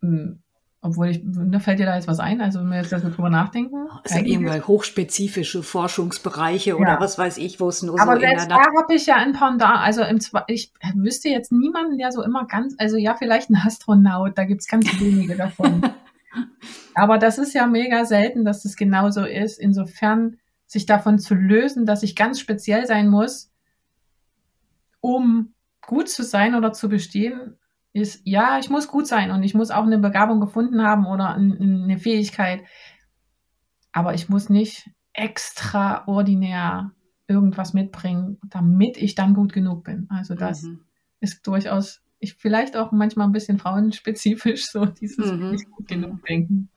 [0.00, 0.42] mh, hm,
[0.84, 2.40] obwohl ich, ne, fällt dir da jetzt was ein?
[2.40, 3.86] Also wenn wir jetzt darüber nachdenken?
[4.02, 7.00] Es sind irgendwie hochspezifische Forschungsbereiche oder ja.
[7.00, 9.78] was weiß ich, wo es nur Aber so selbst da habe ich ja ein Pendant.
[9.78, 10.18] Also im,
[10.48, 14.66] ich wüsste jetzt niemanden, der so immer ganz, also ja, vielleicht ein Astronaut, da gibt's
[14.66, 15.82] ganz wenige davon.
[16.94, 19.60] Aber das ist ja mega selten, dass das genauso ist.
[19.60, 23.51] Insofern sich davon zu lösen, dass ich ganz speziell sein muss,
[25.02, 27.58] um gut zu sein oder zu bestehen,
[27.92, 31.34] ist, ja, ich muss gut sein und ich muss auch eine Begabung gefunden haben oder
[31.34, 32.62] eine Fähigkeit.
[33.92, 36.92] Aber ich muss nicht extraordinär
[37.28, 40.06] irgendwas mitbringen, damit ich dann gut genug bin.
[40.08, 40.80] Also das mhm.
[41.20, 45.50] ist durchaus, ich vielleicht auch manchmal ein bisschen frauenspezifisch, so dieses mhm.
[45.50, 46.70] nicht gut genug denken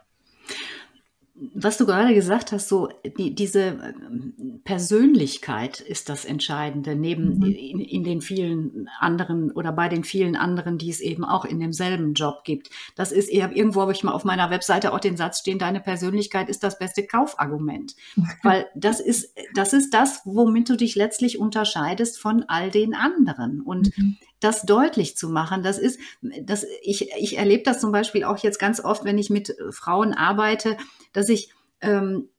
[1.54, 7.44] was du gerade gesagt hast, so die, diese ähm, Persönlichkeit ist das Entscheidende, neben mhm.
[7.44, 11.60] in, in, den vielen anderen oder bei den vielen anderen, die es eben auch in
[11.60, 12.70] demselben Job gibt.
[12.96, 15.60] Das ist, ich habe irgendwo habe ich mal auf meiner Webseite auch den Satz stehen,
[15.60, 17.96] deine Persönlichkeit ist das beste Kaufargument.
[18.44, 23.60] Weil das ist, das ist das, womit du dich letztlich unterscheidest von all den anderen.
[23.60, 25.64] Und mhm das deutlich zu machen.
[25.64, 29.30] Das ist, das, ich, ich erlebe das zum Beispiel auch jetzt ganz oft, wenn ich
[29.30, 30.78] mit Frauen arbeite,
[31.14, 32.30] dass ich, ähm,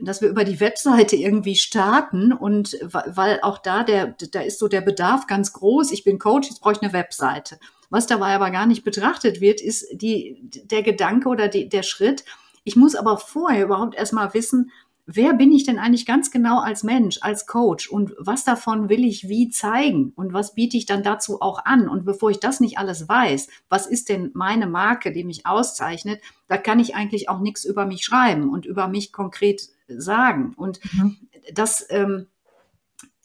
[0.00, 4.66] dass wir über die Webseite irgendwie starten und weil auch da der, da ist so
[4.66, 5.92] der Bedarf ganz groß.
[5.92, 7.58] Ich bin Coach, jetzt brauche ich eine Webseite.
[7.90, 12.24] Was dabei aber gar nicht betrachtet wird, ist die, der Gedanke oder die, der Schritt.
[12.64, 14.70] Ich muss aber vorher überhaupt erstmal wissen,
[15.14, 19.04] wer bin ich denn eigentlich ganz genau als Mensch, als Coach und was davon will
[19.04, 21.88] ich wie zeigen und was biete ich dann dazu auch an?
[21.88, 26.20] Und bevor ich das nicht alles weiß, was ist denn meine Marke, die mich auszeichnet,
[26.48, 30.54] da kann ich eigentlich auch nichts über mich schreiben und über mich konkret sagen.
[30.56, 31.16] Und mhm.
[31.54, 32.26] das, ähm,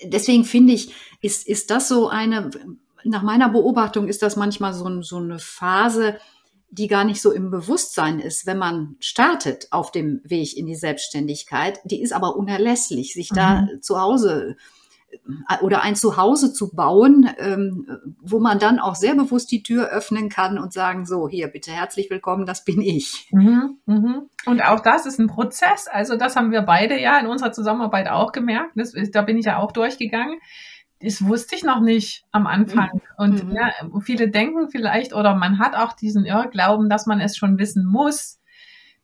[0.04, 2.50] deswegen finde ich, ist, ist das so eine,
[3.04, 6.18] nach meiner Beobachtung ist das manchmal so, so eine Phase,
[6.70, 10.76] die gar nicht so im Bewusstsein ist, wenn man startet auf dem Weg in die
[10.76, 13.36] Selbstständigkeit, die ist aber unerlässlich, sich mhm.
[13.36, 14.58] da zu Hause
[15.12, 17.88] äh, oder ein Zuhause zu bauen, ähm,
[18.22, 21.72] wo man dann auch sehr bewusst die Tür öffnen kann und sagen, so, hier, bitte
[21.72, 23.30] herzlich willkommen, das bin ich.
[23.32, 24.30] Mhm, mhm.
[24.46, 25.88] Und auch das ist ein Prozess.
[25.88, 28.72] Also das haben wir beide ja in unserer Zusammenarbeit auch gemerkt.
[28.76, 30.40] Das, da bin ich ja auch durchgegangen
[31.02, 32.90] das wusste ich noch nicht am Anfang.
[32.94, 33.02] Mhm.
[33.18, 33.56] Und mhm.
[33.56, 37.86] ja, viele denken vielleicht, oder man hat auch diesen Irrglauben, dass man es schon wissen
[37.86, 38.40] muss.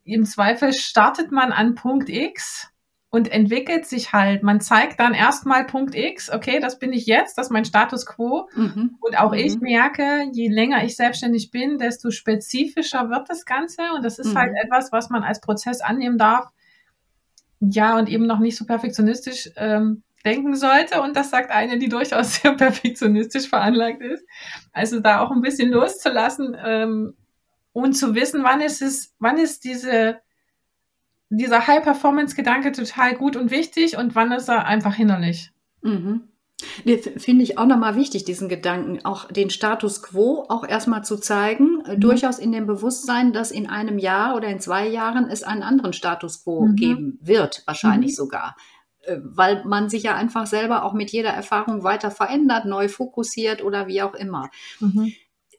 [0.03, 2.69] Im Zweifel startet man an Punkt X
[3.09, 4.41] und entwickelt sich halt.
[4.41, 8.07] Man zeigt dann erstmal Punkt X, okay, das bin ich jetzt, das ist mein Status
[8.07, 8.49] quo.
[8.55, 8.97] Mhm.
[8.99, 9.61] Und auch ich mhm.
[9.61, 13.83] merke, je länger ich selbstständig bin, desto spezifischer wird das Ganze.
[13.95, 14.57] Und das ist halt mhm.
[14.63, 16.49] etwas, was man als Prozess annehmen darf.
[17.59, 21.01] Ja, und eben noch nicht so perfektionistisch ähm, denken sollte.
[21.01, 24.25] Und das sagt eine, die durchaus sehr perfektionistisch veranlagt ist.
[24.71, 27.13] Also da auch ein bisschen loszulassen ähm,
[27.71, 30.19] und zu wissen, wann ist es, wann ist diese,
[31.29, 35.51] dieser High-Performance-Gedanke total gut und wichtig und wann ist er einfach hinderlich.
[35.81, 36.29] Mhm.
[36.85, 41.17] Nee, Finde ich auch nochmal wichtig, diesen Gedanken, auch den Status quo auch erstmal zu
[41.17, 41.99] zeigen, äh, mhm.
[41.99, 45.93] durchaus in dem Bewusstsein, dass in einem Jahr oder in zwei Jahren es einen anderen
[45.93, 46.75] Status quo mhm.
[46.75, 48.15] geben wird, wahrscheinlich mhm.
[48.15, 48.55] sogar.
[49.03, 53.63] Äh, weil man sich ja einfach selber auch mit jeder Erfahrung weiter verändert, neu fokussiert
[53.63, 54.49] oder wie auch immer.
[54.79, 55.13] Mhm.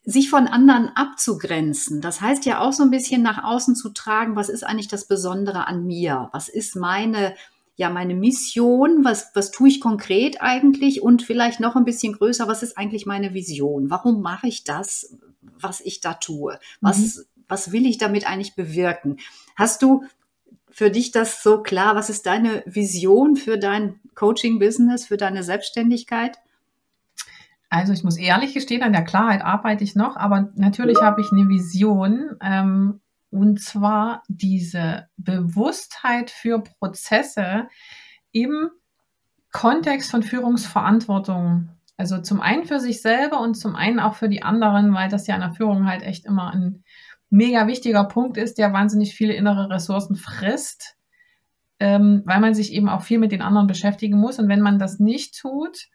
[0.06, 4.36] Sich von anderen abzugrenzen, das heißt ja auch so ein bisschen nach außen zu tragen,
[4.36, 6.28] was ist eigentlich das Besondere an mir?
[6.32, 7.34] Was ist meine,
[7.76, 9.04] ja, meine Mission?
[9.04, 11.00] Was, was tue ich konkret eigentlich?
[11.00, 13.88] Und vielleicht noch ein bisschen größer, was ist eigentlich meine Vision?
[13.90, 16.58] Warum mache ich das, was ich da tue?
[16.82, 17.22] Was, mhm.
[17.48, 19.16] was will ich damit eigentlich bewirken?
[19.56, 20.04] Hast du
[20.74, 21.94] für dich das so klar?
[21.94, 26.36] Was ist deine Vision für dein Coaching-Business, für deine Selbstständigkeit?
[27.70, 31.30] Also ich muss ehrlich gestehen, an der Klarheit arbeite ich noch, aber natürlich habe ich
[31.30, 37.68] eine Vision ähm, und zwar diese Bewusstheit für Prozesse
[38.32, 38.70] im
[39.52, 41.68] Kontext von Führungsverantwortung.
[41.96, 45.28] Also zum einen für sich selber und zum einen auch für die anderen, weil das
[45.28, 46.82] ja in der Führung halt echt immer ein
[47.30, 50.96] mega wichtiger Punkt ist, der wahnsinnig viele innere Ressourcen frisst,
[51.80, 54.38] ähm, weil man sich eben auch viel mit den anderen beschäftigen muss.
[54.38, 55.88] Und wenn man das nicht tut,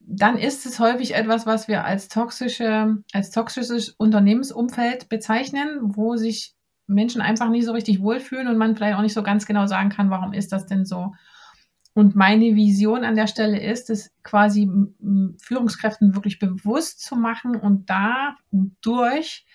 [0.00, 6.54] dann ist es häufig etwas, was wir als toxische, als toxisches Unternehmensumfeld bezeichnen, wo sich
[6.86, 9.90] Menschen einfach nicht so richtig wohlfühlen und man vielleicht auch nicht so ganz genau sagen
[9.90, 11.12] kann, warum ist das denn so.
[11.96, 14.70] Und meine Vision an der Stelle ist, es quasi
[15.40, 19.45] Führungskräften wirklich bewusst zu machen und dadurch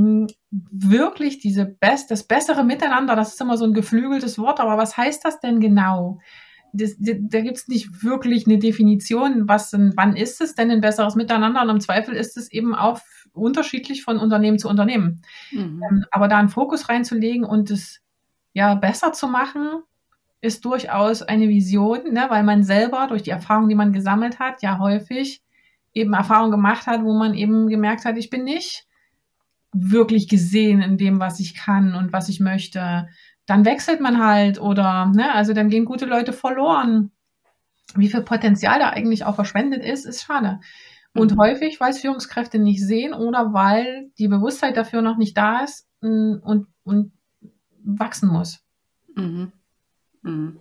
[0.00, 4.96] wirklich diese best, das bessere Miteinander, das ist immer so ein geflügeltes Wort, aber was
[4.96, 6.20] heißt das denn genau?
[6.72, 11.16] Das, da gibt es nicht wirklich eine Definition, was wann ist es denn ein besseres
[11.16, 13.00] Miteinander und im Zweifel ist es eben auch
[13.32, 15.22] unterschiedlich von Unternehmen zu Unternehmen.
[15.50, 15.82] Mhm.
[15.90, 18.00] Ähm, aber da einen Fokus reinzulegen und es
[18.52, 19.82] ja besser zu machen,
[20.40, 24.62] ist durchaus eine Vision, ne, weil man selber durch die Erfahrung, die man gesammelt hat,
[24.62, 25.42] ja häufig
[25.92, 28.86] eben Erfahrungen gemacht hat, wo man eben gemerkt hat, ich bin nicht
[29.80, 33.08] wirklich gesehen in dem, was ich kann und was ich möchte,
[33.46, 37.12] dann wechselt man halt oder, ne, also dann gehen gute Leute verloren.
[37.94, 40.60] Wie viel Potenzial da eigentlich auch verschwendet ist, ist schade.
[41.14, 41.38] Und mhm.
[41.40, 45.88] häufig, weil es Führungskräfte nicht sehen oder weil die Bewusstheit dafür noch nicht da ist
[46.02, 47.12] mm, und, und
[47.82, 48.62] wachsen muss.
[49.16, 49.52] Mhm.
[50.22, 50.60] Mhm.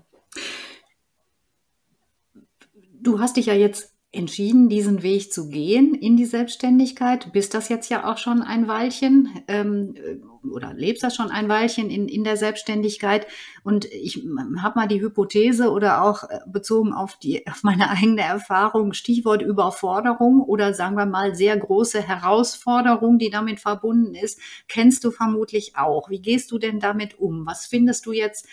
[3.00, 7.32] Du hast dich ja jetzt entschieden, diesen Weg zu gehen in die Selbstständigkeit.
[7.34, 9.96] Bist das jetzt ja auch schon ein Weilchen ähm,
[10.50, 13.28] oder lebst das schon ein Weilchen in, in der Selbstständigkeit.
[13.64, 14.24] Und ich
[14.62, 19.42] habe mal die Hypothese oder auch äh, bezogen auf, die, auf meine eigene Erfahrung, Stichwort
[19.42, 24.40] Überforderung oder sagen wir mal sehr große Herausforderung, die damit verbunden ist,
[24.70, 26.10] kennst du vermutlich auch.
[26.10, 27.46] Wie gehst du denn damit um?
[27.46, 28.48] Was findest du jetzt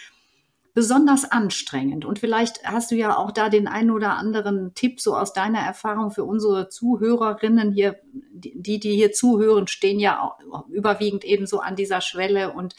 [0.74, 2.04] besonders anstrengend.
[2.04, 5.60] Und vielleicht hast du ja auch da den einen oder anderen Tipp so aus deiner
[5.60, 10.36] Erfahrung für unsere Zuhörerinnen hier, die, die hier zuhören, stehen ja
[10.68, 12.52] überwiegend eben so an dieser Schwelle.
[12.52, 12.74] Und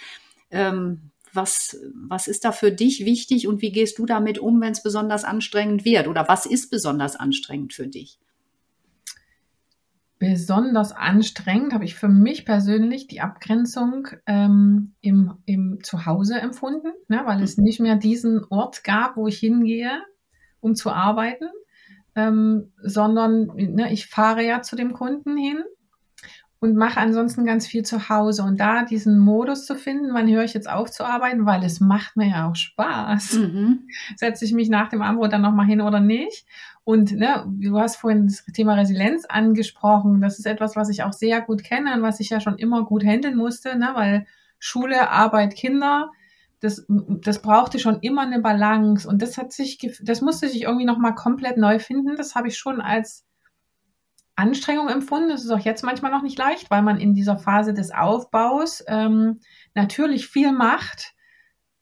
[0.52, 4.74] ähm, was, was ist da für dich wichtig und wie gehst du damit um, wenn
[4.74, 6.08] es besonders anstrengend wird?
[6.08, 8.20] Oder was ist besonders anstrengend für dich?
[10.18, 17.22] Besonders anstrengend habe ich für mich persönlich die Abgrenzung ähm, im, im Zuhause empfunden, ne,
[17.26, 20.02] weil es nicht mehr diesen Ort gab, wo ich hingehe,
[20.62, 21.48] um zu arbeiten,
[22.16, 25.64] ähm, sondern ne, ich fahre ja zu dem Kunden hin
[26.60, 28.44] und mache ansonsten ganz viel zu Hause.
[28.44, 31.80] Und da diesen Modus zu finden, wann höre ich jetzt auf zu arbeiten, weil es
[31.80, 33.34] macht mir ja auch Spaß.
[33.34, 33.88] Mhm.
[34.16, 36.46] Setze ich mich nach dem Abendbrot dann nochmal hin oder nicht?
[36.86, 40.22] Und ne, du hast vorhin das Thema Resilienz angesprochen.
[40.22, 42.86] Das ist etwas, was ich auch sehr gut kenne und was ich ja schon immer
[42.86, 44.28] gut handeln musste, ne, weil
[44.60, 46.12] Schule, Arbeit, Kinder,
[46.60, 49.10] das, das brauchte schon immer eine Balance.
[49.10, 52.18] Und das hat sich, das musste sich irgendwie nochmal komplett neu finden.
[52.18, 53.26] Das habe ich schon als
[54.36, 55.30] Anstrengung empfunden.
[55.30, 58.84] Das ist auch jetzt manchmal noch nicht leicht, weil man in dieser Phase des Aufbaus
[58.88, 59.40] ähm,
[59.74, 61.15] natürlich viel macht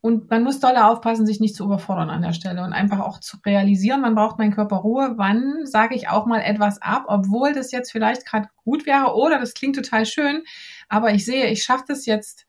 [0.06, 3.22] und man muss doll aufpassen, sich nicht zu überfordern an der Stelle und einfach auch
[3.22, 7.54] zu realisieren, wann braucht mein Körper Ruhe, wann sage ich auch mal etwas ab, obwohl
[7.54, 10.44] das jetzt vielleicht gerade gut wäre oder das klingt total schön,
[10.90, 12.46] aber ich sehe, ich schaffe das jetzt.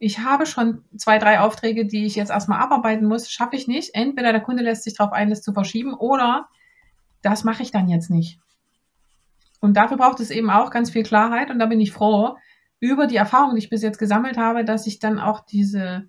[0.00, 3.94] Ich habe schon zwei, drei Aufträge, die ich jetzt erstmal abarbeiten muss, schaffe ich nicht.
[3.94, 6.48] Entweder der Kunde lässt sich darauf ein, das zu verschieben oder
[7.22, 8.40] das mache ich dann jetzt nicht.
[9.60, 12.36] Und dafür braucht es eben auch ganz viel Klarheit und da bin ich froh
[12.80, 16.08] über die Erfahrung, die ich bis jetzt gesammelt habe, dass ich dann auch diese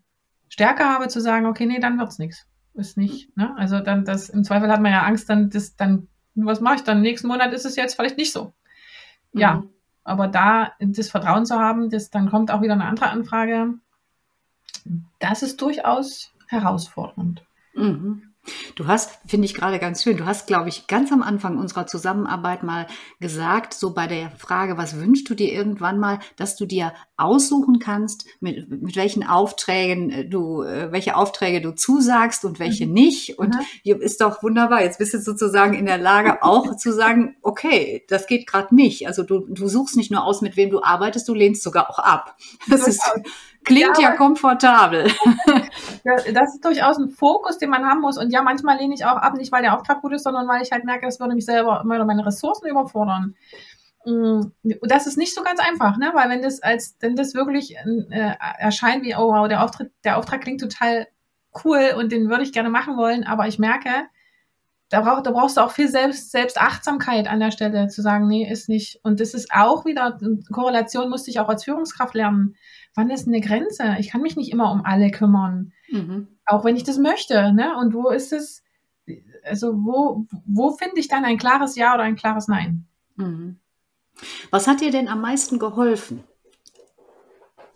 [0.49, 2.47] Stärke habe zu sagen, okay, nee, dann wird's nichts.
[2.73, 3.55] Ist nicht, ne?
[3.57, 6.83] Also dann das, im Zweifel hat man ja Angst, dann das, dann, was mache ich
[6.83, 7.01] dann?
[7.01, 8.53] Nächsten Monat ist es jetzt vielleicht nicht so.
[9.33, 9.39] Mhm.
[9.39, 9.63] Ja.
[10.03, 13.73] Aber da das Vertrauen zu haben, das, dann kommt auch wieder eine andere Anfrage.
[15.19, 17.43] Das ist durchaus herausfordernd.
[17.73, 18.26] Mhm.
[18.75, 21.87] Du hast, finde ich gerade ganz schön, du hast, glaube ich, ganz am Anfang unserer
[21.87, 22.87] Zusammenarbeit mal
[23.19, 27.79] gesagt, so bei der Frage, was wünschst du dir irgendwann mal, dass du dir aussuchen
[27.79, 32.93] kannst, mit, mit welchen Aufträgen äh, du, äh, welche Aufträge du zusagst und welche mhm.
[32.93, 33.39] nicht.
[33.39, 34.01] Und mhm.
[34.01, 34.83] ist doch wunderbar.
[34.83, 39.07] Jetzt bist du sozusagen in der Lage, auch zu sagen, okay, das geht gerade nicht.
[39.07, 41.99] Also du, du suchst nicht nur aus, mit wem du arbeitest, du lehnst sogar auch
[41.99, 42.37] ab.
[42.69, 43.01] Das ist,
[43.67, 45.11] Klingt ja, ja komfortabel.
[46.33, 48.17] das ist durchaus ein Fokus, den man haben muss.
[48.17, 50.61] Und ja, manchmal lehne ich auch ab, nicht weil der Auftrag gut ist, sondern weil
[50.61, 53.35] ich halt merke, das würde mich selber meine Ressourcen überfordern.
[54.05, 54.53] Mm,
[54.83, 56.11] das ist nicht so ganz einfach, ne?
[56.13, 60.17] Weil wenn das als, wenn das wirklich äh, erscheint wie, oh wow, der Auftritt, der
[60.17, 61.07] Auftrag klingt total
[61.65, 63.89] cool und den würde ich gerne machen wollen, aber ich merke,
[64.89, 68.49] da, brauch, da brauchst du auch viel Selbst, Selbstachtsamkeit an der Stelle, zu sagen, nee,
[68.49, 69.01] ist nicht.
[69.03, 70.17] Und das ist auch wieder,
[70.53, 72.55] Korrelation musste ich auch als Führungskraft lernen
[72.97, 73.95] wann ist eine Grenze?
[73.99, 76.27] Ich kann mich nicht immer um alle kümmern, mhm.
[76.45, 77.53] auch wenn ich das möchte.
[77.53, 77.77] Ne?
[77.77, 78.63] Und wo ist es,
[79.43, 82.87] also wo, wo finde ich dann ein klares Ja oder ein klares Nein?
[83.15, 83.59] Mhm.
[84.49, 86.23] Was hat dir denn am meisten geholfen,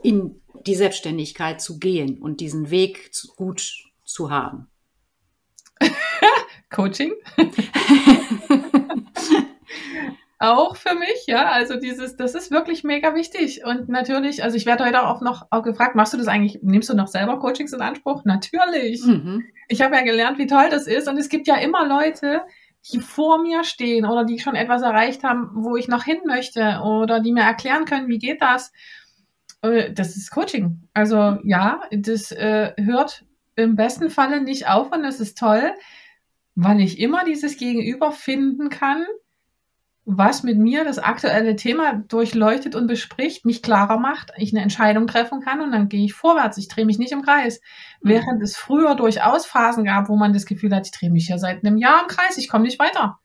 [0.02, 4.68] in die Selbstständigkeit zu gehen und diesen Weg zu, gut zu haben?
[6.72, 7.14] Coaching.
[10.42, 11.50] auch für mich, ja.
[11.50, 13.64] Also dieses, das ist wirklich mega wichtig.
[13.64, 16.90] Und natürlich, also ich werde heute auch noch auch gefragt, machst du das eigentlich, nimmst
[16.90, 18.26] du noch selber Coachings in Anspruch?
[18.26, 19.06] Natürlich.
[19.06, 19.46] Mhm.
[19.68, 21.08] Ich habe ja gelernt, wie toll das ist.
[21.08, 22.42] Und es gibt ja immer Leute,
[22.92, 26.82] die vor mir stehen oder die schon etwas erreicht haben, wo ich noch hin möchte
[26.84, 28.72] oder die mir erklären können, wie geht das.
[29.62, 30.88] Äh, das ist Coaching.
[30.94, 33.26] Also ja, das äh, hört
[33.56, 35.72] im besten Falle nicht auf und das ist toll,
[36.56, 39.06] weil ich immer dieses Gegenüber finden kann,
[40.06, 45.06] was mit mir das aktuelle Thema durchleuchtet und bespricht, mich klarer macht, ich eine Entscheidung
[45.06, 46.58] treffen kann und dann gehe ich vorwärts.
[46.58, 47.62] Ich drehe mich nicht im Kreis.
[48.02, 48.10] Mhm.
[48.10, 51.38] Während es früher durchaus Phasen gab, wo man das Gefühl hat, ich drehe mich ja
[51.38, 53.20] seit einem Jahr im Kreis, ich komme nicht weiter.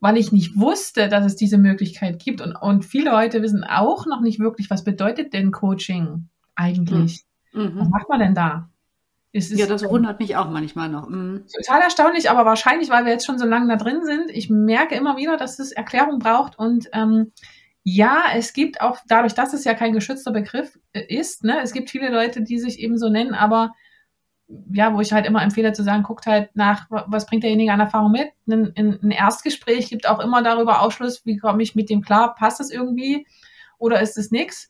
[0.00, 2.40] Weil ich nicht wusste, dass es diese Möglichkeit gibt.
[2.40, 7.24] Und, und viele Leute wissen auch noch nicht wirklich, was bedeutet denn Coaching eigentlich?
[7.52, 7.78] Mhm.
[7.78, 8.70] Was macht man denn da?
[9.32, 11.08] Ja, das wundert mich auch manchmal noch.
[11.08, 11.44] Mhm.
[11.64, 14.30] Total erstaunlich, aber wahrscheinlich, weil wir jetzt schon so lange da drin sind.
[14.30, 17.32] Ich merke immer wieder, dass es Erklärung braucht und ähm,
[17.82, 21.72] ja, es gibt auch dadurch, dass es ja kein geschützter Begriff äh, ist, ne, es
[21.72, 23.72] gibt viele Leute, die sich eben so nennen, aber
[24.72, 27.78] ja, wo ich halt immer empfehle zu sagen, guckt halt nach, was bringt derjenige an
[27.80, 28.28] Erfahrung mit.
[28.48, 32.60] Ein, ein Erstgespräch gibt auch immer darüber Ausschluss, wie komme ich mit dem klar, passt
[32.60, 33.26] es irgendwie
[33.78, 34.68] oder ist es nix?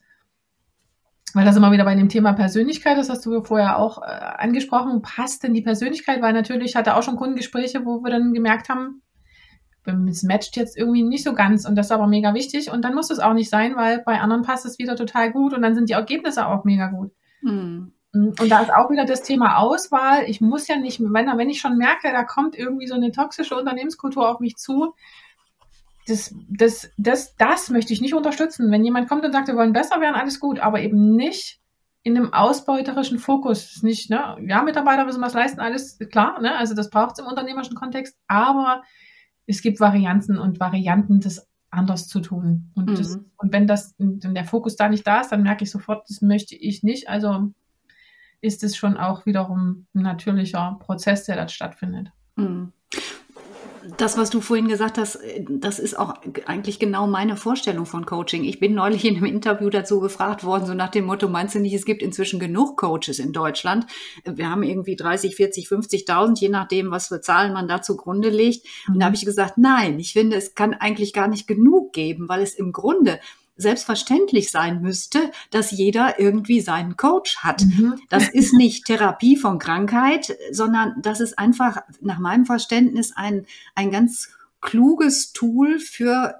[1.35, 5.01] Weil das immer wieder bei dem Thema Persönlichkeit, das hast du vorher auch äh, angesprochen,
[5.01, 6.21] passt denn die Persönlichkeit?
[6.21, 9.01] Weil natürlich hatte auch schon Kundengespräche, wo wir dann gemerkt haben,
[10.07, 12.93] es matcht jetzt irgendwie nicht so ganz und das ist aber mega wichtig und dann
[12.93, 15.73] muss es auch nicht sein, weil bei anderen passt es wieder total gut und dann
[15.73, 17.11] sind die Ergebnisse auch mega gut.
[17.41, 17.93] Hm.
[18.13, 20.25] Und da ist auch wieder das Thema Auswahl.
[20.27, 23.55] Ich muss ja nicht, wenn, wenn ich schon merke, da kommt irgendwie so eine toxische
[23.55, 24.93] Unternehmenskultur auf mich zu,
[26.07, 28.71] das, das, das, das möchte ich nicht unterstützen.
[28.71, 31.59] Wenn jemand kommt und sagt, wir wollen besser werden, alles gut, aber eben nicht
[32.03, 33.83] in einem ausbeuterischen Fokus.
[33.83, 34.37] Nicht, ne?
[34.47, 36.55] Ja, Mitarbeiter müssen was leisten, alles klar, ne?
[36.57, 38.83] Also das braucht es im unternehmerischen Kontext, aber
[39.45, 42.71] es gibt Varianten und Varianten, das anders zu tun.
[42.75, 42.95] Und, mhm.
[42.95, 46.09] das, und wenn das, wenn der Fokus da nicht da ist, dann merke ich sofort,
[46.09, 47.07] das möchte ich nicht.
[47.07, 47.53] Also
[48.41, 52.11] ist es schon auch wiederum ein natürlicher Prozess, der dort stattfindet.
[52.35, 52.73] Mhm.
[53.97, 55.19] Das, was du vorhin gesagt hast,
[55.49, 56.13] das ist auch
[56.45, 58.43] eigentlich genau meine Vorstellung von Coaching.
[58.43, 61.59] Ich bin neulich in einem Interview dazu gefragt worden, so nach dem Motto, meinst du
[61.59, 63.85] nicht, es gibt inzwischen genug Coaches in Deutschland?
[64.25, 68.65] Wir haben irgendwie 30, 40, 50.000, je nachdem, was für Zahlen man da zugrunde legt.
[68.87, 72.29] Und da habe ich gesagt, nein, ich finde, es kann eigentlich gar nicht genug geben,
[72.29, 73.19] weil es im Grunde
[73.61, 77.63] selbstverständlich sein müsste, dass jeder irgendwie seinen Coach hat.
[77.63, 77.99] Mhm.
[78.09, 83.45] Das ist nicht Therapie von Krankheit, sondern das ist einfach nach meinem Verständnis ein,
[83.75, 86.35] ein ganz kluges Tool für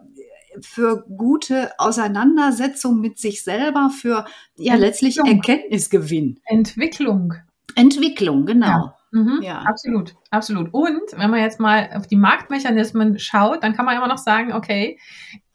[0.59, 4.26] für gute Auseinandersetzung mit sich selber, für
[4.57, 6.41] ja letztlich Erkenntnisgewinn.
[6.45, 7.36] Entwicklung.
[7.76, 8.67] Entwicklung, genau.
[8.67, 8.97] Ja.
[9.12, 9.59] Mhm, ja.
[9.59, 10.74] Absolut, absolut.
[10.74, 14.53] Und wenn man jetzt mal auf die Marktmechanismen schaut, dann kann man immer noch sagen,
[14.53, 14.97] okay,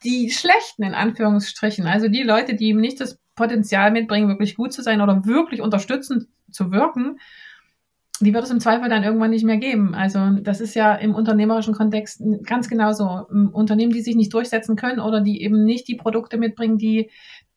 [0.05, 4.73] die schlechten in Anführungsstrichen, also die Leute, die eben nicht das Potenzial mitbringen, wirklich gut
[4.73, 7.19] zu sein oder wirklich unterstützend zu wirken,
[8.21, 9.95] die wird es im Zweifel dann irgendwann nicht mehr geben.
[9.95, 13.27] Also das ist ja im unternehmerischen Kontext ganz genauso.
[13.53, 17.11] Unternehmen, die sich nicht durchsetzen können oder die eben nicht die Produkte mitbringen, die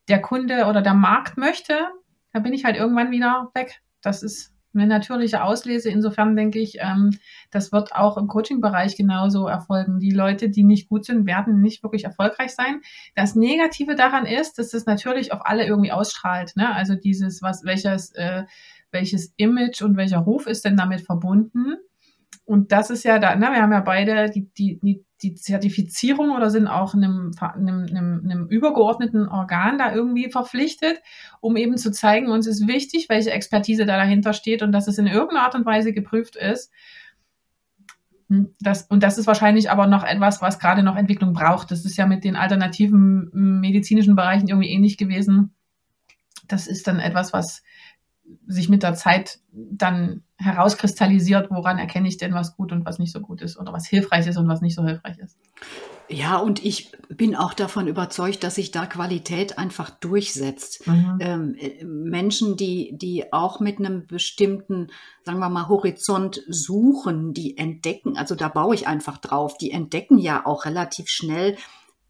[0.09, 1.75] der Kunde oder der Markt möchte,
[2.33, 3.81] da bin ich halt irgendwann wieder weg.
[4.01, 5.89] Das ist eine natürliche Auslese.
[5.89, 7.17] Insofern denke ich, ähm,
[7.51, 9.99] das wird auch im Coaching-Bereich genauso erfolgen.
[9.99, 12.81] Die Leute, die nicht gut sind, werden nicht wirklich erfolgreich sein.
[13.15, 16.55] Das Negative daran ist, dass es natürlich auf alle irgendwie ausstrahlt.
[16.55, 16.73] Ne?
[16.73, 18.43] Also dieses, was, welches, äh,
[18.91, 21.77] welches Image und welcher Ruf ist denn damit verbunden?
[22.45, 26.31] Und das ist ja da, ne, wir haben ja beide die, die, die, die Zertifizierung
[26.31, 30.99] oder sind auch einem, einem, einem, einem übergeordneten Organ da irgendwie verpflichtet,
[31.41, 34.97] um eben zu zeigen, uns ist wichtig, welche Expertise da dahinter steht und dass es
[34.97, 36.71] in irgendeiner Art und Weise geprüft ist.
[38.29, 41.69] Hm, das, und das ist wahrscheinlich aber noch etwas, was gerade noch Entwicklung braucht.
[41.69, 45.53] Das ist ja mit den alternativen medizinischen Bereichen irgendwie ähnlich gewesen.
[46.47, 47.61] Das ist dann etwas, was
[48.47, 53.11] sich mit der Zeit dann herauskristallisiert, woran erkenne ich denn, was gut und was nicht
[53.11, 55.37] so gut ist oder was hilfreich ist und was nicht so hilfreich ist.
[56.11, 60.87] Ja, und ich bin auch davon überzeugt, dass sich da Qualität einfach durchsetzt.
[60.87, 61.17] Mhm.
[61.19, 61.55] Ähm,
[61.85, 64.87] Menschen, die, die auch mit einem bestimmten,
[65.23, 70.17] sagen wir mal, Horizont suchen, die entdecken, also da baue ich einfach drauf, die entdecken
[70.17, 71.57] ja auch relativ schnell,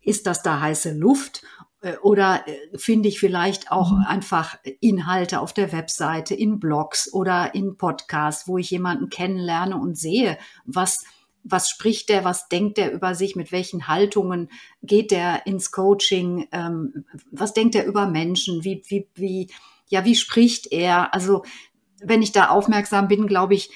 [0.02, 1.69] ist das da heiße Luft äh,
[2.02, 4.04] oder äh, finde ich vielleicht auch mhm.
[4.06, 9.98] einfach Inhalte auf der Webseite, in Blogs oder in Podcasts, wo ich jemanden kennenlerne und
[9.98, 11.06] sehe, was,
[11.44, 14.50] was spricht der, was denkt der über sich, mit welchen Haltungen
[14.84, 19.50] geht der ins Coaching, ähm, was denkt er über Menschen, wie, wie, wie,
[19.88, 21.14] ja, wie spricht er?
[21.14, 21.44] Also,
[22.02, 23.72] wenn ich da aufmerksam bin, glaube ich,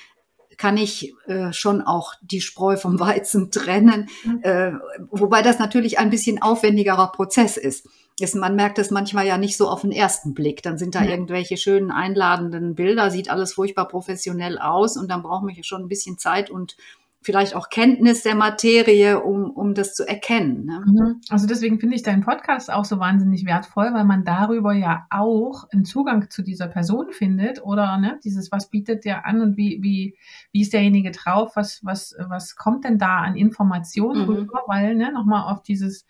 [0.58, 4.39] kann ich äh, schon auch die Spreu vom Weizen trennen, mhm.
[4.43, 4.72] äh,
[5.10, 7.88] wobei das natürlich ein bisschen aufwendigerer Prozess ist.
[8.20, 8.36] ist.
[8.36, 10.62] Man merkt es manchmal ja nicht so auf den ersten Blick.
[10.64, 11.10] Dann sind da mhm.
[11.10, 15.89] irgendwelche schönen einladenden Bilder, sieht alles furchtbar professionell aus und dann braucht man schon ein
[15.89, 16.76] bisschen Zeit und
[17.24, 20.65] vielleicht auch Kenntnis der Materie, um, um das zu erkennen.
[20.65, 20.84] Ne?
[20.86, 21.21] Mhm.
[21.30, 25.65] Also deswegen finde ich deinen Podcast auch so wahnsinnig wertvoll, weil man darüber ja auch
[25.71, 29.80] einen Zugang zu dieser Person findet oder ne, dieses, was bietet der an und wie,
[29.82, 30.17] wie,
[30.51, 34.30] wie ist derjenige drauf, was, was, was kommt denn da an Informationen mhm.
[34.30, 36.05] rüber, weil, ne, nochmal auf dieses,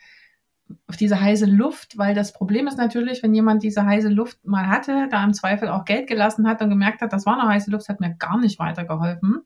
[0.87, 4.67] auf diese heiße Luft, weil das Problem ist natürlich, wenn jemand diese heiße Luft mal
[4.67, 7.69] hatte, da im Zweifel auch Geld gelassen hat und gemerkt hat, das war eine heiße
[7.69, 9.43] Luft, hat mir gar nicht weitergeholfen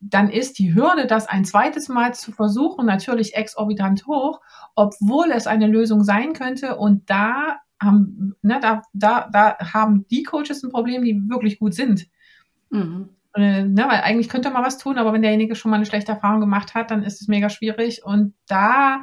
[0.00, 4.40] dann ist die Hürde, das ein zweites Mal zu versuchen, natürlich exorbitant hoch,
[4.74, 6.76] obwohl es eine Lösung sein könnte.
[6.76, 11.74] Und da haben, ne, da, da, da haben die Coaches ein Problem, die wirklich gut
[11.74, 12.06] sind.
[12.70, 13.10] Mhm.
[13.34, 16.12] Äh, ne, weil eigentlich könnte man was tun, aber wenn derjenige schon mal eine schlechte
[16.12, 18.04] Erfahrung gemacht hat, dann ist es mega schwierig.
[18.04, 19.02] Und da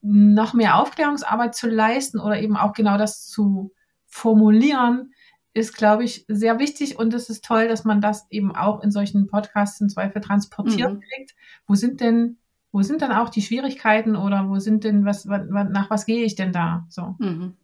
[0.00, 3.72] noch mehr Aufklärungsarbeit zu leisten oder eben auch genau das zu
[4.06, 5.12] formulieren,
[5.58, 8.90] ist, glaube ich, sehr wichtig und es ist toll, dass man das eben auch in
[8.90, 11.00] solchen Podcasts im Zweifel transportiert mhm.
[11.00, 11.34] kriegt.
[11.66, 12.36] Wo sind denn,
[12.72, 16.36] wo sind dann auch die Schwierigkeiten oder wo sind denn, was, nach was gehe ich
[16.36, 16.86] denn da?
[16.88, 17.16] So.
[17.18, 17.54] Mhm.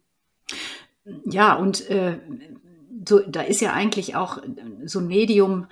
[1.25, 2.19] Ja, und äh,
[3.07, 4.39] so, da ist ja eigentlich auch
[4.85, 5.67] so ein Medium,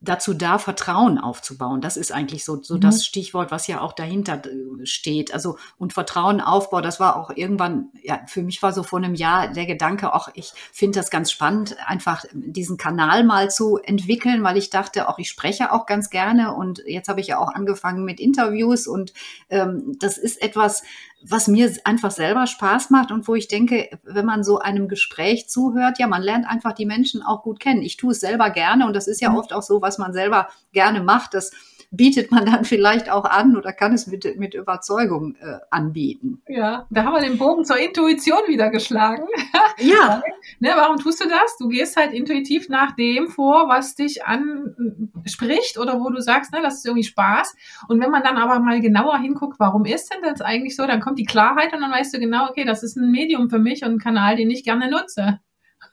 [0.00, 1.80] dazu da, Vertrauen aufzubauen.
[1.80, 2.80] Das ist eigentlich so, so mhm.
[2.80, 5.32] das Stichwort, was ja auch dahinter äh, steht.
[5.34, 9.14] Also, und Vertrauen aufbauen, das war auch irgendwann, ja, für mich war so vor einem
[9.14, 14.42] Jahr der Gedanke, auch ich finde das ganz spannend, einfach diesen Kanal mal zu entwickeln,
[14.42, 17.52] weil ich dachte, auch ich spreche auch ganz gerne und jetzt habe ich ja auch
[17.54, 19.12] angefangen mit Interviews und
[19.50, 20.82] ähm, das ist etwas,
[21.22, 25.48] was mir einfach selber Spaß macht und wo ich denke, wenn man so einem Gespräch
[25.48, 27.82] zuhört, ja, man lernt einfach die Menschen auch gut kennen.
[27.82, 29.36] Ich tue es selber gerne und das ist ja mhm.
[29.36, 31.34] oft auch so, was man selber gerne macht.
[31.34, 31.50] Das
[31.90, 36.40] bietet man dann vielleicht auch an oder kann es mit, mit Überzeugung äh, anbieten.
[36.46, 39.24] Ja, da haben wir den Bogen zur Intuition wieder geschlagen.
[39.78, 40.22] Ja.
[40.58, 41.56] ne, warum tust du das?
[41.58, 46.60] Du gehst halt intuitiv nach dem vor, was dich anspricht oder wo du sagst, ne,
[46.60, 47.54] das ist irgendwie Spaß.
[47.88, 51.00] Und wenn man dann aber mal genauer hinguckt, warum ist denn das eigentlich so, dann
[51.00, 53.82] kommt die Klarheit und dann weißt du genau, okay, das ist ein Medium für mich
[53.82, 55.40] und ein Kanal, den ich gerne nutze.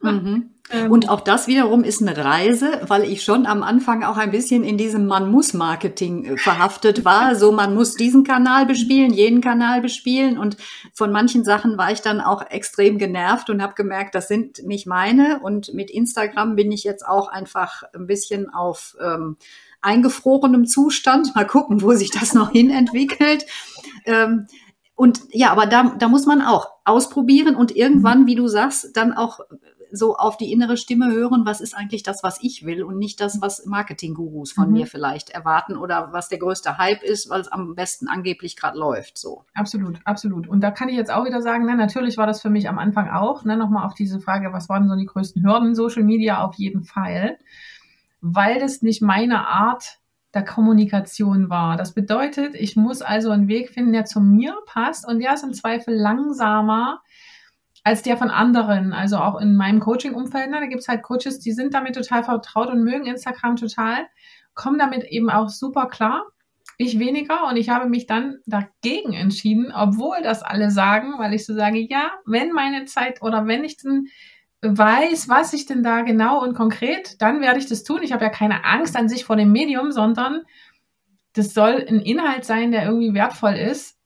[0.02, 0.52] Mhm.
[0.70, 0.92] Ähm.
[0.92, 4.64] Und auch das wiederum ist eine Reise, weil ich schon am Anfang auch ein bisschen
[4.64, 7.36] in diesem Man muss Marketing äh, verhaftet war.
[7.38, 10.38] So, man muss diesen Kanal bespielen, jeden Kanal bespielen.
[10.38, 10.58] Und
[10.94, 14.88] von manchen Sachen war ich dann auch extrem genervt und habe gemerkt, das sind nicht
[14.88, 15.40] meine.
[15.40, 19.38] Und mit Instagram bin ich jetzt auch einfach ein bisschen auf ähm,
[19.82, 21.36] eingefrorenem Zustand.
[21.36, 23.46] Mal gucken, wo sich das noch hin entwickelt.
[24.06, 24.48] Ähm,
[24.96, 29.14] und ja, aber da, da muss man auch ausprobieren und irgendwann, wie du sagst, dann
[29.14, 29.42] auch
[29.92, 33.20] so auf die innere Stimme hören, was ist eigentlich das, was ich will und nicht
[33.22, 34.74] das, was Marketing-Gurus von mhm.
[34.74, 38.78] mir vielleicht erwarten oder was der größte Hype ist, weil es am besten angeblich gerade
[38.78, 39.18] läuft.
[39.18, 39.46] So.
[39.54, 40.48] Absolut, absolut.
[40.48, 42.80] Und da kann ich jetzt auch wieder sagen, ne, natürlich war das für mich am
[42.80, 45.76] Anfang auch, ne, nochmal auf diese Frage, was waren so die größten Hürden?
[45.76, 47.38] Social Media auf jeden Fall,
[48.22, 50.00] weil das nicht meine Art
[50.34, 51.78] der Kommunikation war.
[51.78, 55.44] Das bedeutet, ich muss also einen Weg finden, der zu mir passt und der ist
[55.44, 57.02] im Zweifel langsamer,
[57.88, 58.92] als der von anderen.
[58.92, 62.22] Also auch in meinem Coaching-Umfeld, ne, da gibt es halt Coaches, die sind damit total
[62.22, 64.08] vertraut und mögen Instagram total,
[64.56, 66.26] kommen damit eben auch super klar.
[66.78, 71.46] Ich weniger und ich habe mich dann dagegen entschieden, obwohl das alle sagen, weil ich
[71.46, 74.08] so sage, ja, wenn meine Zeit oder wenn ich dann
[74.64, 78.04] weiß, was ich denn da genau und konkret, dann werde ich das tun.
[78.04, 80.42] Ich habe ja keine Angst an sich vor dem Medium, sondern
[81.32, 83.97] das soll ein Inhalt sein, der irgendwie wertvoll ist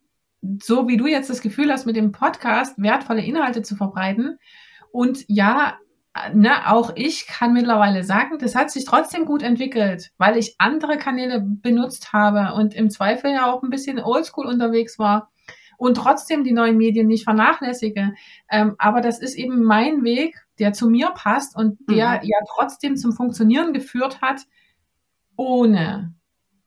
[0.42, 4.40] so wie du jetzt das Gefühl hast, mit dem Podcast wertvolle Inhalte zu verbreiten.
[4.92, 5.78] Und ja,
[6.34, 10.98] ne, auch ich kann mittlerweile sagen, das hat sich trotzdem gut entwickelt, weil ich andere
[10.98, 15.32] Kanäle benutzt habe und im Zweifel ja auch ein bisschen oldschool unterwegs war
[15.78, 18.14] und trotzdem die neuen Medien nicht vernachlässige.
[18.52, 22.20] Ähm, aber das ist eben mein Weg, der zu mir passt und der mhm.
[22.24, 24.42] ja trotzdem zum Funktionieren geführt hat,
[25.36, 26.14] ohne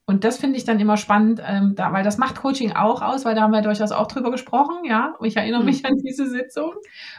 [0.06, 3.24] und das finde ich dann immer spannend, ähm, da, weil das macht Coaching auch aus,
[3.24, 5.14] weil da haben wir durchaus auch drüber gesprochen, ja.
[5.22, 5.66] Ich erinnere mhm.
[5.66, 6.74] mich an diese Sitzung.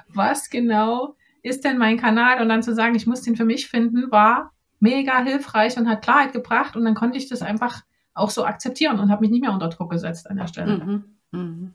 [0.07, 2.41] Was genau ist denn mein Kanal?
[2.41, 6.03] Und dann zu sagen, ich muss den für mich finden, war mega hilfreich und hat
[6.03, 6.75] Klarheit gebracht.
[6.75, 7.81] Und dann konnte ich das einfach
[8.13, 10.77] auch so akzeptieren und habe mich nicht mehr unter Druck gesetzt an der Stelle.
[10.77, 11.03] Mhm.
[11.31, 11.73] Mhm.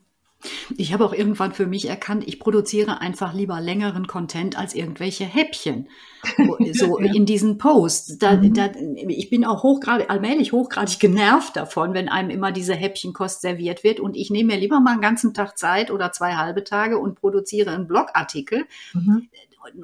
[0.77, 5.25] Ich habe auch irgendwann für mich erkannt, ich produziere einfach lieber längeren Content als irgendwelche
[5.25, 5.87] Häppchen.
[6.73, 7.11] So ja.
[7.13, 8.19] in diesen Posts.
[8.19, 8.53] Da, mhm.
[8.53, 8.69] da,
[9.07, 13.99] ich bin auch hochgradig, allmählich hochgradig genervt davon, wenn einem immer diese Häppchenkost serviert wird.
[13.99, 17.15] Und ich nehme mir lieber mal einen ganzen Tag Zeit oder zwei halbe Tage und
[17.15, 18.65] produziere einen Blogartikel.
[18.93, 19.29] Mhm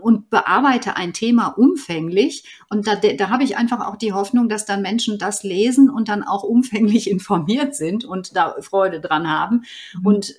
[0.02, 2.44] und bearbeite ein Thema umfänglich.
[2.70, 6.10] Und da, da habe ich einfach auch die Hoffnung, dass dann Menschen das lesen und
[6.10, 9.64] dann auch umfänglich informiert sind und da Freude dran haben.
[10.00, 10.06] Mhm.
[10.06, 10.36] Und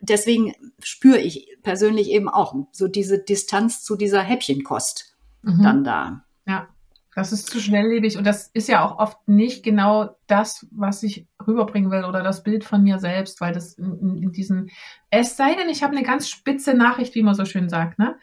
[0.00, 5.62] deswegen spüre ich persönlich eben auch so diese Distanz zu dieser Häppchenkost mhm.
[5.62, 6.24] dann da.
[6.46, 6.68] Ja,
[7.14, 11.26] das ist zu schnelllebig und das ist ja auch oft nicht genau das, was ich
[11.46, 14.70] rüberbringen will oder das Bild von mir selbst, weil das in, in diesen,
[15.10, 18.18] es sei denn, ich habe eine ganz spitze Nachricht, wie man so schön sagt, ne?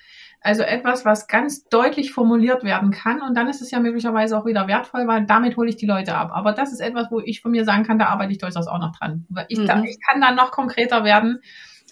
[0.46, 4.46] Also etwas, was ganz deutlich formuliert werden kann und dann ist es ja möglicherweise auch
[4.46, 6.32] wieder wertvoll, weil damit hole ich die Leute ab.
[6.34, 8.80] Aber das ist etwas, wo ich von mir sagen kann, da arbeite ich durchaus auch
[8.80, 9.26] noch dran.
[9.48, 9.68] Ich, mhm.
[9.68, 11.39] da, ich kann da noch konkreter werden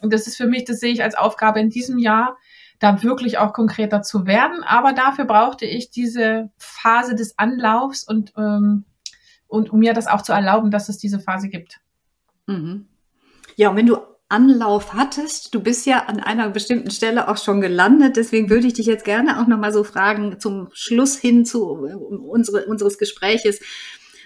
[0.01, 2.37] und das ist für mich, das sehe ich als Aufgabe in diesem Jahr,
[2.79, 4.63] da wirklich auch konkreter zu werden.
[4.63, 8.85] Aber dafür brauchte ich diese Phase des Anlaufs und, ähm,
[9.47, 11.79] und um mir das auch zu erlauben, dass es diese Phase gibt.
[12.47, 12.87] Mhm.
[13.55, 13.97] Ja, und wenn du
[14.31, 15.53] Anlauf hattest.
[15.53, 18.15] Du bist ja an einer bestimmten Stelle auch schon gelandet.
[18.15, 22.65] Deswegen würde ich dich jetzt gerne auch nochmal so fragen zum Schluss hin zu unsere,
[22.65, 23.59] unseres Gespräches.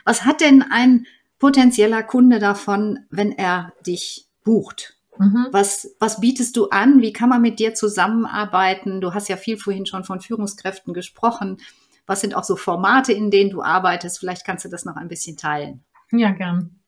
[0.06, 1.08] Was hat denn ein
[1.39, 4.95] potenzieller Kunde davon, wenn er dich bucht?
[5.18, 5.47] Mhm.
[5.51, 7.01] Was, was bietest du an?
[7.01, 9.01] Wie kann man mit dir zusammenarbeiten?
[9.01, 11.58] Du hast ja viel vorhin schon von Führungskräften gesprochen.
[12.06, 14.20] Was sind auch so Formate, in denen du arbeitest?
[14.20, 15.84] Vielleicht kannst du das noch ein bisschen teilen.
[16.12, 16.80] Ja, gern.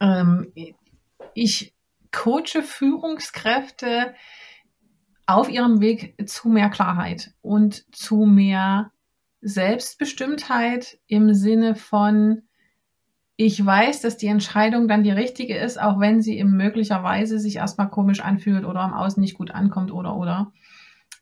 [0.00, 0.52] Ähm,
[1.34, 1.74] ich
[2.12, 4.14] coache Führungskräfte
[5.26, 8.90] auf ihrem Weg zu mehr Klarheit und zu mehr
[9.42, 12.42] Selbstbestimmtheit im Sinne von,
[13.36, 17.56] ich weiß, dass die Entscheidung dann die richtige ist, auch wenn sie eben möglicherweise sich
[17.56, 20.52] erstmal komisch anfühlt oder am Außen nicht gut ankommt oder oder.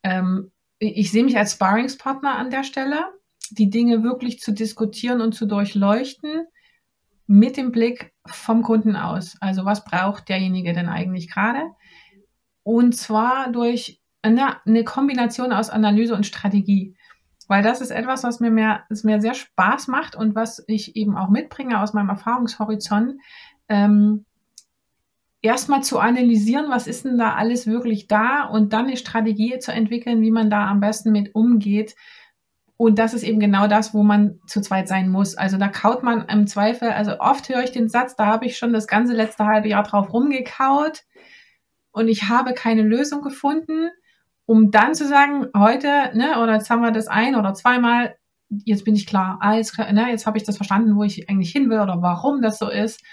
[0.02, 3.04] Ähm, ich sehe mich als Sparringspartner an der Stelle,
[3.50, 6.46] die Dinge wirklich zu diskutieren und zu durchleuchten
[7.28, 9.36] mit dem Blick vom Kunden aus.
[9.40, 11.62] Also was braucht derjenige denn eigentlich gerade?
[12.64, 16.96] Und zwar durch eine, eine Kombination aus Analyse und Strategie.
[17.46, 20.96] weil das ist etwas, was mir mehr, es mir sehr Spaß macht und was ich
[20.96, 23.20] eben auch mitbringe aus meinem Erfahrungshorizont.
[23.68, 24.26] Ähm,
[25.40, 29.72] erstmal zu analysieren, was ist denn da alles wirklich da und dann eine Strategie zu
[29.72, 31.94] entwickeln, wie man da am besten mit umgeht.
[32.78, 35.36] Und das ist eben genau das, wo man zu zweit sein muss.
[35.36, 38.56] Also da kaut man im Zweifel, also oft höre ich den Satz, da habe ich
[38.56, 41.02] schon das ganze letzte halbe Jahr drauf rumgekaut
[41.90, 43.90] und ich habe keine Lösung gefunden
[44.48, 48.16] um dann zu sagen, heute, ne, oder jetzt haben wir das ein oder zweimal,
[48.48, 51.52] jetzt bin ich klar, alles klar, ne, jetzt habe ich das verstanden, wo ich eigentlich
[51.52, 53.04] hin will oder warum das so ist.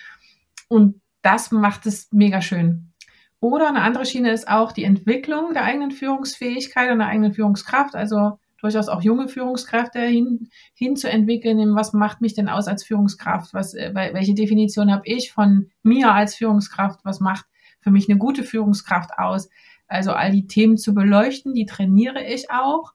[0.70, 2.94] Und das macht es mega schön.
[3.42, 7.96] Oder eine andere Schiene ist auch die Entwicklung der eigenen Führungsfähigkeit und der eigenen Führungskraft,
[7.96, 13.76] also durchaus auch junge Führungskräfte hin, hinzuentwickeln, was macht mich denn aus als Führungskraft, was,
[13.76, 17.46] äh, welche Definition habe ich von mir als Führungskraft, was macht
[17.80, 19.50] für mich eine gute Führungskraft aus,
[19.88, 22.94] also all die Themen zu beleuchten, die trainiere ich auch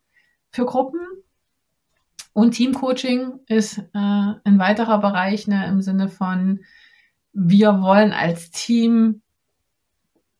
[0.50, 1.00] für Gruppen.
[2.32, 6.60] Und Teamcoaching ist äh, ein weiterer Bereich ne, im Sinne von,
[7.32, 9.22] wir wollen als Team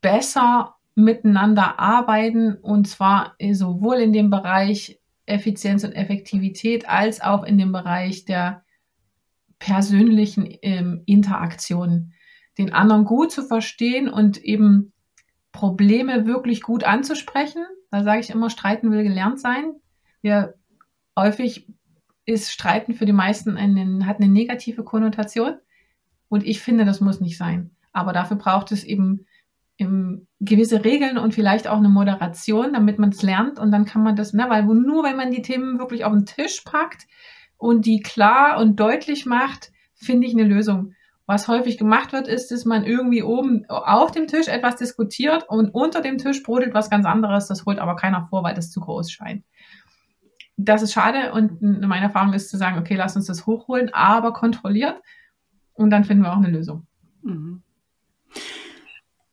[0.01, 2.55] besser miteinander arbeiten.
[2.55, 5.00] Und zwar sowohl in dem Bereich
[5.31, 8.65] Effizienz und Effektivität als auch in dem Bereich der
[9.59, 12.13] persönlichen ähm, Interaktion,
[12.59, 14.93] den anderen gut zu verstehen und eben
[15.53, 17.65] Probleme wirklich gut anzusprechen.
[17.91, 19.75] Da sage ich immer, streiten will gelernt sein.
[20.23, 20.55] Wir
[21.19, 21.67] häufig
[22.25, 25.57] ist Streiten für die meisten eine, hat eine negative Konnotation.
[26.29, 27.71] Und ich finde, das muss nicht sein.
[27.93, 29.27] Aber dafür braucht es eben
[30.41, 33.59] gewisse Regeln und vielleicht auch eine Moderation, damit man es lernt.
[33.59, 36.27] Und dann kann man das, ne, weil nur wenn man die Themen wirklich auf den
[36.27, 37.07] Tisch packt
[37.57, 40.95] und die klar und deutlich macht, finde ich eine Lösung.
[41.27, 45.71] Was häufig gemacht wird, ist, dass man irgendwie oben auf dem Tisch etwas diskutiert und
[45.71, 47.47] unter dem Tisch brodelt was ganz anderes.
[47.47, 49.45] Das holt aber keiner vor, weil das zu groß scheint.
[50.57, 54.33] Das ist schade und meine Erfahrung ist zu sagen, okay, lass uns das hochholen, aber
[54.33, 55.01] kontrolliert
[55.73, 56.87] und dann finden wir auch eine Lösung.
[57.23, 57.63] Mhm.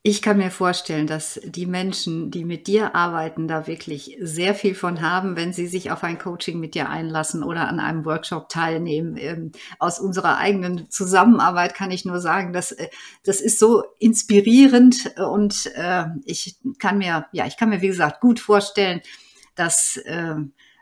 [0.08, 4.74] Ich kann mir vorstellen, dass die Menschen, die mit dir arbeiten, da wirklich sehr viel
[4.74, 8.48] von haben, wenn sie sich auf ein Coaching mit dir einlassen oder an einem Workshop
[8.48, 9.18] teilnehmen.
[9.18, 12.88] Ähm, aus unserer eigenen Zusammenarbeit kann ich nur sagen, dass äh,
[13.22, 18.22] das ist so inspirierend und äh, ich kann mir, ja, ich kann mir wie gesagt
[18.22, 19.02] gut vorstellen,
[19.56, 20.36] dass äh,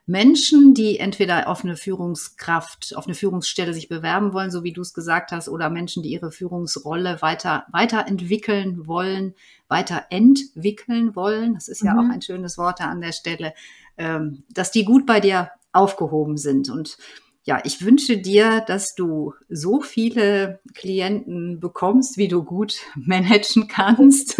[0.08, 4.80] Menschen, die entweder auf eine Führungskraft, auf eine Führungsstelle sich bewerben wollen, so wie du
[4.80, 9.34] es gesagt hast, oder Menschen, die ihre Führungsrolle weiter, weiterentwickeln wollen,
[9.66, 11.54] weiterentwickeln wollen.
[11.54, 11.98] Das ist ja mhm.
[11.98, 13.52] auch ein schönes Wort an der Stelle,
[13.98, 16.70] ähm, dass die gut bei dir aufgehoben sind.
[16.70, 16.98] Und
[17.46, 24.36] ja, ich wünsche dir, dass du so viele Klienten bekommst, wie du gut managen kannst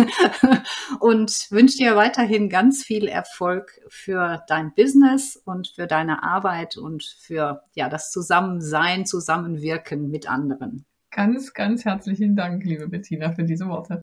[1.01, 7.05] und wünsche dir weiterhin ganz viel Erfolg für dein Business und für deine Arbeit und
[7.05, 10.85] für ja, das Zusammensein, Zusammenwirken mit anderen.
[11.13, 14.03] Ganz, ganz herzlichen Dank, liebe Bettina, für diese Worte.